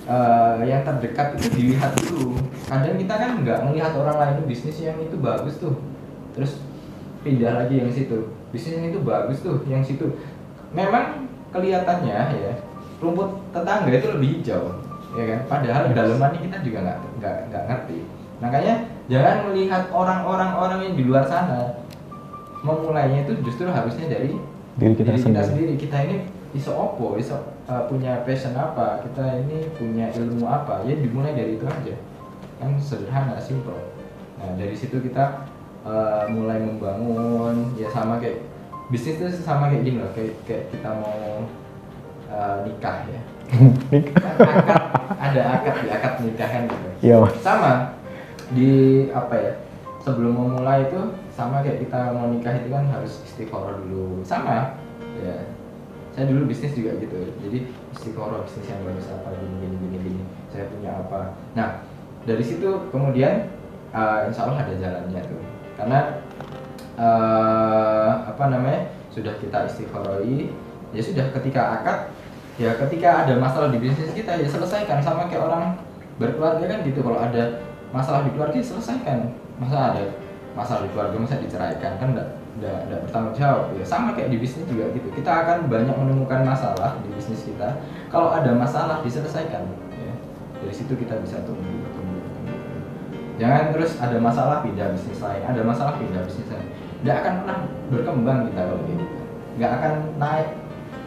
[0.03, 2.35] eh, yang terdekat itu dilihat dulu.
[2.67, 5.79] Kadang kita kan nggak melihat orang lain bisnis yang itu bagus tuh,
[6.33, 6.59] terus
[7.21, 8.31] pindah lagi yang situ.
[8.51, 10.07] Bisnis yang itu bagus tuh, yang situ.
[10.71, 12.55] Memang kelihatannya ya
[12.99, 14.63] rumput tetangga itu lebih hijau,
[15.13, 15.41] ya kan?
[15.49, 15.95] Padahal Yes.
[15.95, 17.99] dalemannya kita juga nggak nggak nggak ngerti.
[18.43, 18.75] Makanya
[19.07, 21.79] jangan melihat orang-orang orang yang di luar sana.
[22.67, 24.39] Memulainya itu justru harusnya dari
[24.73, 25.47] Diri kita diri kita sendiri.
[25.47, 25.75] sendiri.
[25.79, 26.17] Kita ini
[26.57, 27.39] iso opo iso
[27.69, 30.83] uh, punya passion apa kita ini punya ilmu apa.
[30.89, 31.95] Ya dimulai dari itu aja.
[32.59, 33.79] Kan sederhana simple.
[34.43, 35.47] Nah dari situ kita
[35.87, 37.77] uh, mulai membangun.
[37.79, 38.43] Ya sama kayak
[38.91, 40.11] bisnis itu sama kayak gini loh.
[40.17, 41.47] Kayak, kayak kita mau
[42.33, 43.21] uh, nikah ya.
[43.93, 44.03] Kan
[44.41, 44.81] akad
[45.21, 46.89] ada akad di akad nikahan gitu.
[47.05, 47.35] Iya mas.
[47.45, 48.02] sama
[48.51, 49.53] di apa ya
[50.03, 50.99] sebelum memulai itu
[51.31, 54.21] sama kayak kita mau nikah itu kan harus istiqoroh dulu.
[54.27, 54.77] Sama.
[55.23, 55.47] Ya.
[56.13, 57.17] Saya dulu bisnis juga gitu.
[57.41, 60.23] Jadi istiqoroh bisnis yang bagus apa gini gini gini gini.
[60.51, 61.39] Saya punya apa.
[61.55, 61.69] Nah
[62.27, 63.49] dari situ kemudian
[63.95, 65.41] uh, insya Allah ada jalannya tuh.
[65.79, 66.21] Karena
[66.99, 70.53] uh, apa namanya sudah kita istiqorohi
[70.93, 71.99] ya sudah ketika akad
[72.61, 75.81] ya ketika ada masalah di bisnis kita ya selesaikan sama kayak orang
[76.21, 77.01] berkeluarga kan gitu.
[77.01, 80.05] Kalau ada masalah di keluarga selesaikan masa ada
[80.57, 82.01] masalah di keluarga masa diceraikan?
[82.01, 82.29] Kan enggak
[82.59, 83.73] enggak bertanggung jawab.
[83.77, 85.09] Ya sama kayak di bisnis juga gitu.
[85.13, 87.79] Kita akan banyak menemukan masalah di bisnis kita.
[88.09, 89.65] Kalau ada masalah diselesaikan.
[89.93, 90.13] Ya
[90.61, 92.23] dari situ kita bisa tumbuh tumbuh
[93.41, 95.43] jangan terus ada masalah pindah bisnis lain.
[95.45, 96.69] Ada masalah pindah bisnis lain.
[97.03, 97.59] Nggak akan pernah
[97.91, 99.05] berkembang kita kalau gitu.
[99.59, 100.49] Nggak akan naik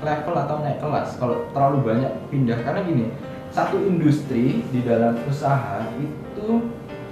[0.04, 2.58] level atau naik kelas kalau terlalu banyak pindah.
[2.62, 3.06] Karena gini
[3.54, 6.25] satu industri di dalam usaha itu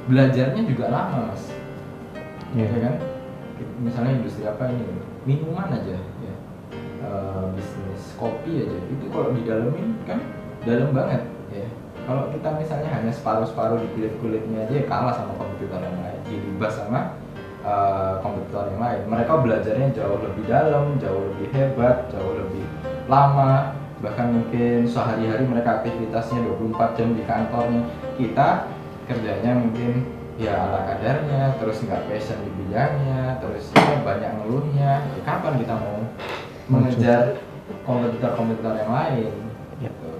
[0.09, 1.43] belajarnya juga lama mas.
[2.53, 2.67] Iya.
[2.69, 2.95] ya kan?
[3.79, 4.85] Misalnya industri apa ini?
[5.23, 6.35] Minuman aja ya.
[7.03, 8.77] Eh, bisnis kopi aja.
[8.87, 10.23] Itu kalau didalemin kan
[10.63, 11.21] dalam banget
[11.51, 11.67] ya.
[12.03, 16.19] Kalau kita misalnya hanya separuh-separuh di kulit-kulitnya aja ya kalah sama kompetitor yang lain.
[16.27, 17.15] Dilibas sama
[17.63, 19.01] uh, kompetitor yang lain.
[19.07, 22.63] Mereka belajarnya jauh lebih dalam jauh lebih hebat jauh lebih
[23.07, 23.75] lama.
[24.03, 27.81] Bahkan mungkin sehari-hari mereka aktivitasnya 24 jam di kantornya.
[28.19, 28.47] Kita
[29.07, 30.07] kerjanya mungkin
[30.41, 35.73] ya ala kadarnya terus nggak passion di bidangnya terus ya banyak ngeluhnya ya, kapan kita
[35.77, 35.99] mau
[36.71, 37.37] mengejar
[37.85, 39.33] kompetitor-kompetitor yang lain
[39.77, 40.11] gitu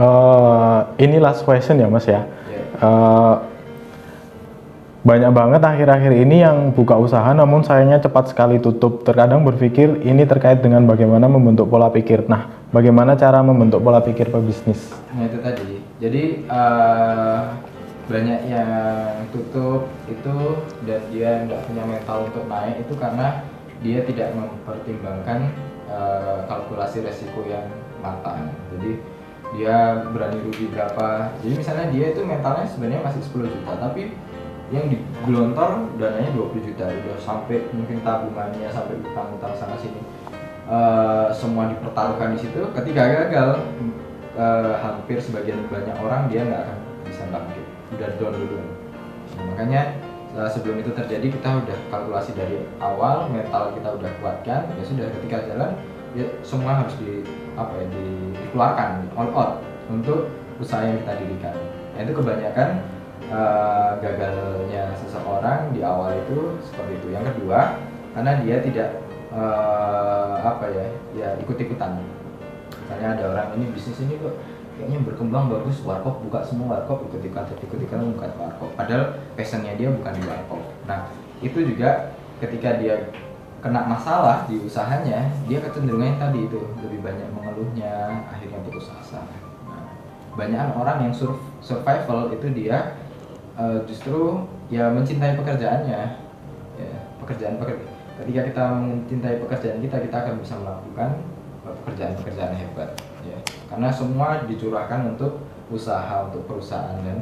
[0.00, 3.36] uh, ini last question ya mas ya ya Uh,
[5.02, 9.02] banyak banget akhir-akhir ini yang buka usaha namun sayangnya cepat sekali tutup.
[9.02, 12.30] Terkadang berpikir ini terkait dengan bagaimana membentuk pola pikir.
[12.30, 14.94] Nah, bagaimana cara membentuk pola pikir pebisnis?
[15.10, 15.71] Nah itu tadi.
[16.02, 17.40] Jadi eh,
[18.10, 20.36] banyak yang tutup itu
[20.82, 23.46] dan dia nggak punya mental untuk naik itu karena
[23.78, 25.54] dia tidak mempertimbangkan
[25.86, 27.70] eh, kalkulasi resiko yang
[28.02, 28.50] matang.
[28.74, 28.98] Jadi
[29.54, 31.38] dia berani rugi berapa.
[31.38, 34.10] Jadi misalnya dia itu mentalnya sebenarnya masih 10 juta, tapi
[34.72, 40.00] yang digelontor dananya 20 juta udah sampai mungkin tabungannya sampai utang-utang sana sini
[40.62, 43.60] Eh, semua dipertaruhkan di situ ketika gagal
[44.36, 47.66] eh, hampir sebagian banyak orang dia nggak akan bisa bangkit.
[47.92, 48.68] Udah down duluan.
[49.36, 49.82] Nah, makanya
[50.32, 55.06] eh, sebelum itu terjadi kita udah kalkulasi dari awal mental kita udah kuatkan ya sudah
[55.20, 55.70] ketika jalan
[56.12, 57.24] ya semua harus di
[57.56, 59.52] apa ya di- dikeluarkan all out
[59.88, 60.28] untuk
[60.60, 61.56] usaha yang kita dirikan.
[61.96, 62.68] Nah, itu kebanyakan
[63.28, 67.08] eh, gagalnya seseorang di awal itu seperti itu.
[67.12, 67.76] Yang kedua
[68.12, 68.88] karena dia tidak
[69.32, 71.96] eh, apa ya ya ikut-ikutan
[72.92, 74.36] misalnya ada orang ini bisnis ini kok
[74.76, 77.08] kayaknya berkembang bagus warkop buka semua warkop.
[77.08, 78.70] Ikut-ikutan ikut-ikutan buka warkop.
[78.76, 80.62] Padahal passionnya dia bukan di warkop.
[80.84, 81.08] Nah
[81.40, 83.10] itu juga ketika dia
[83.64, 89.22] kena masalah di usahanya dia kecenderungannya tadi itu lebih banyak mengeluhnya akhirnya putus asa.
[89.70, 89.86] Nah,
[90.34, 92.98] banyak orang yang sur- survival itu dia
[93.56, 96.00] eh, justru ya mencintai pekerjaannya.
[96.76, 101.10] Ya pekerjaan pekerjaan ketika kita mencintai pekerjaan kita kita akan bisa melakukan
[101.82, 107.18] pekerjaan-pekerjaan hebat ya karena semua dicurahkan untuk usaha untuk perusahaan dan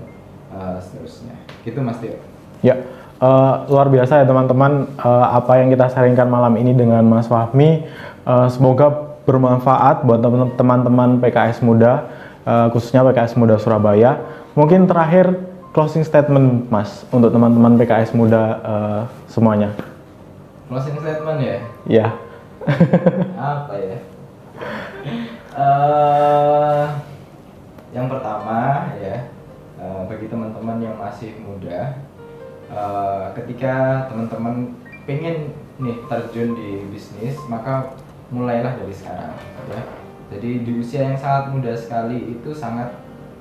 [0.50, 2.16] eh, seterusnya gitu mas Tio
[2.60, 2.76] Ya,
[3.16, 7.88] eh, luar biasa ya teman-teman eh, apa yang kita sharingkan malam ini dengan Mas Fahmi.
[8.20, 8.92] Eh, semoga
[9.24, 12.04] bermanfaat buat teman- teman-teman PKS Muda,
[12.42, 14.20] eh, khususnya PKS Muda Surabaya.
[14.52, 15.40] Mungkin terakhir
[15.70, 19.72] closing statement Mas untuk teman-teman PKS Muda eh, semuanya.
[20.68, 21.56] closing statement ya
[21.88, 22.06] Ya,
[23.34, 23.96] apa ya
[25.04, 26.86] eh
[27.90, 29.26] yang pertama ya
[29.80, 31.98] eh, bagi teman-teman yang masih muda
[32.70, 34.76] eh, ketika teman-teman
[35.08, 37.96] pengen nih terjun di bisnis maka
[38.30, 39.34] mulailah dari sekarang
[39.72, 39.82] ya.
[40.30, 42.94] Jadi di usia yang sangat muda sekali itu sangat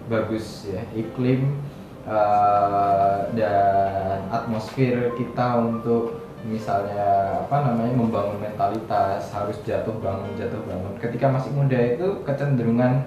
[0.09, 0.81] bagus ya.
[0.97, 1.61] Iklim
[2.09, 10.95] eh, dan atmosfer kita untuk misalnya apa namanya membangun mentalitas harus jatuh bangun jatuh bangun.
[10.95, 13.03] Ketika masih muda itu kecenderungan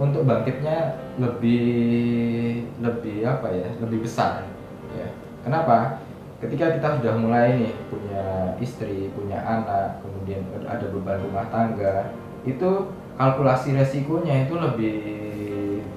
[0.00, 4.48] untuk bangkitnya lebih lebih apa ya lebih besar.
[4.96, 5.12] Ya
[5.44, 6.00] kenapa?
[6.40, 8.24] Ketika kita sudah mulai nih punya
[8.64, 12.16] istri punya anak kemudian ada beban rumah tangga
[12.48, 12.88] itu
[13.20, 14.98] kalkulasi resikonya itu lebih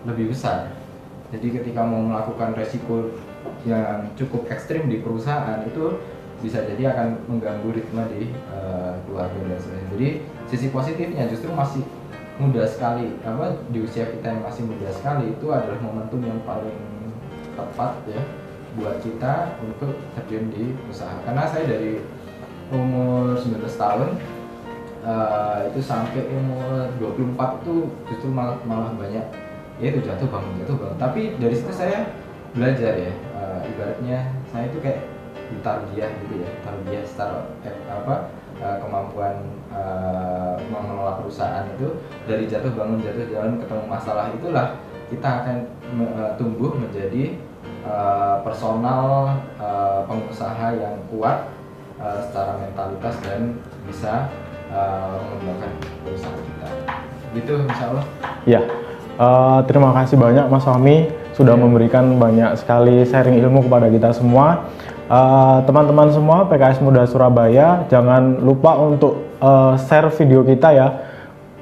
[0.04, 0.76] lebih besar.
[1.32, 3.08] Jadi ketika mau melakukan resiko
[3.64, 5.98] yang cukup ekstrim di perusahaan itu
[6.44, 9.90] bisa jadi akan mengganggu ritme di eh, keluarga dan sebagainya.
[9.96, 10.08] Jadi
[10.52, 11.88] sisi positifnya justru masih
[12.36, 16.76] muda sekali apa di usia kita yang masih muda sekali itu adalah momentum yang paling
[17.56, 18.22] tepat ya
[18.76, 21.16] buat kita untuk terjun di usaha.
[21.24, 22.04] Karena saya dari
[22.76, 24.10] umur 19 tahun
[25.08, 27.76] eh, itu sampai umur 24 itu
[28.12, 29.24] justru malah, malah banyak
[29.80, 31.00] ya itu jatuh bangun jatuh bangun.
[31.00, 32.12] Tapi dari situ saya
[32.52, 34.20] belajar ya eh, ibaratnya
[34.52, 35.13] saya itu kayak
[35.62, 38.16] tarbiyah gitu ya tarbiyah secara eh, apa
[38.58, 39.36] eh, kemampuan
[39.70, 44.68] eh, mengelola perusahaan itu dari jatuh bangun jatuh bangun ketemu masalah itulah
[45.12, 45.58] kita akan
[45.94, 47.38] me- eh, tumbuh menjadi
[47.86, 51.52] eh, personal eh, pengusaha yang kuat
[52.00, 54.32] eh, secara mentalitas dan bisa
[54.72, 56.70] eh, mengembangkan perusahaan kita
[57.34, 58.06] gitu insya Allah
[58.46, 58.62] ya.
[59.14, 61.06] Eh, terima kasih banyak Mas Fahmi
[61.38, 61.62] sudah Ya.
[61.62, 64.66] memberikan banyak sekali sharing ilmu kepada kita semua.
[65.04, 70.88] Eh, teman-teman semua PKS Muda Surabaya jangan lupa untuk eh, share video kita ya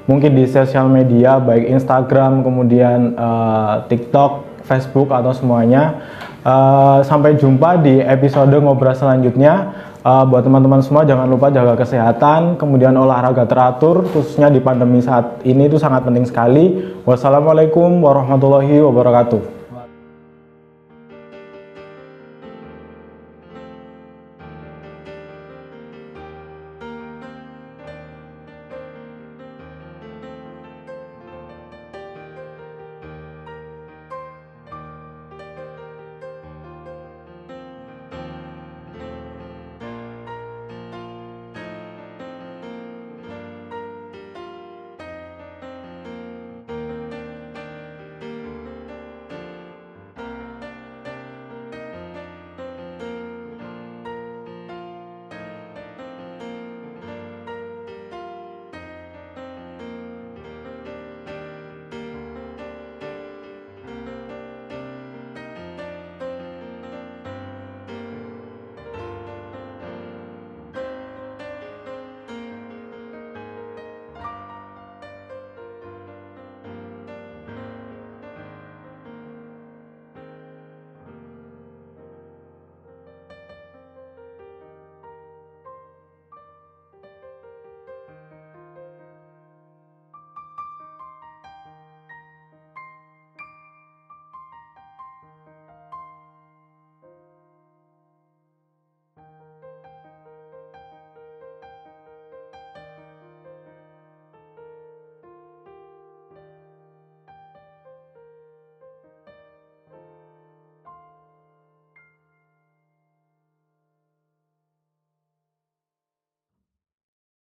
[0.06, 5.98] mungkin di sosial media baik Instagram kemudian eh, TikTok Facebook atau semuanya
[6.42, 9.54] Eh, sampai jumpa di episode ngobrol selanjutnya
[10.02, 15.38] Uh, buat teman-teman semua jangan lupa jaga kesehatan, kemudian olahraga teratur, khususnya di pandemi saat
[15.46, 16.90] ini itu sangat penting sekali.
[17.06, 19.51] Wassalamualaikum warahmatullahi wabarakatuh.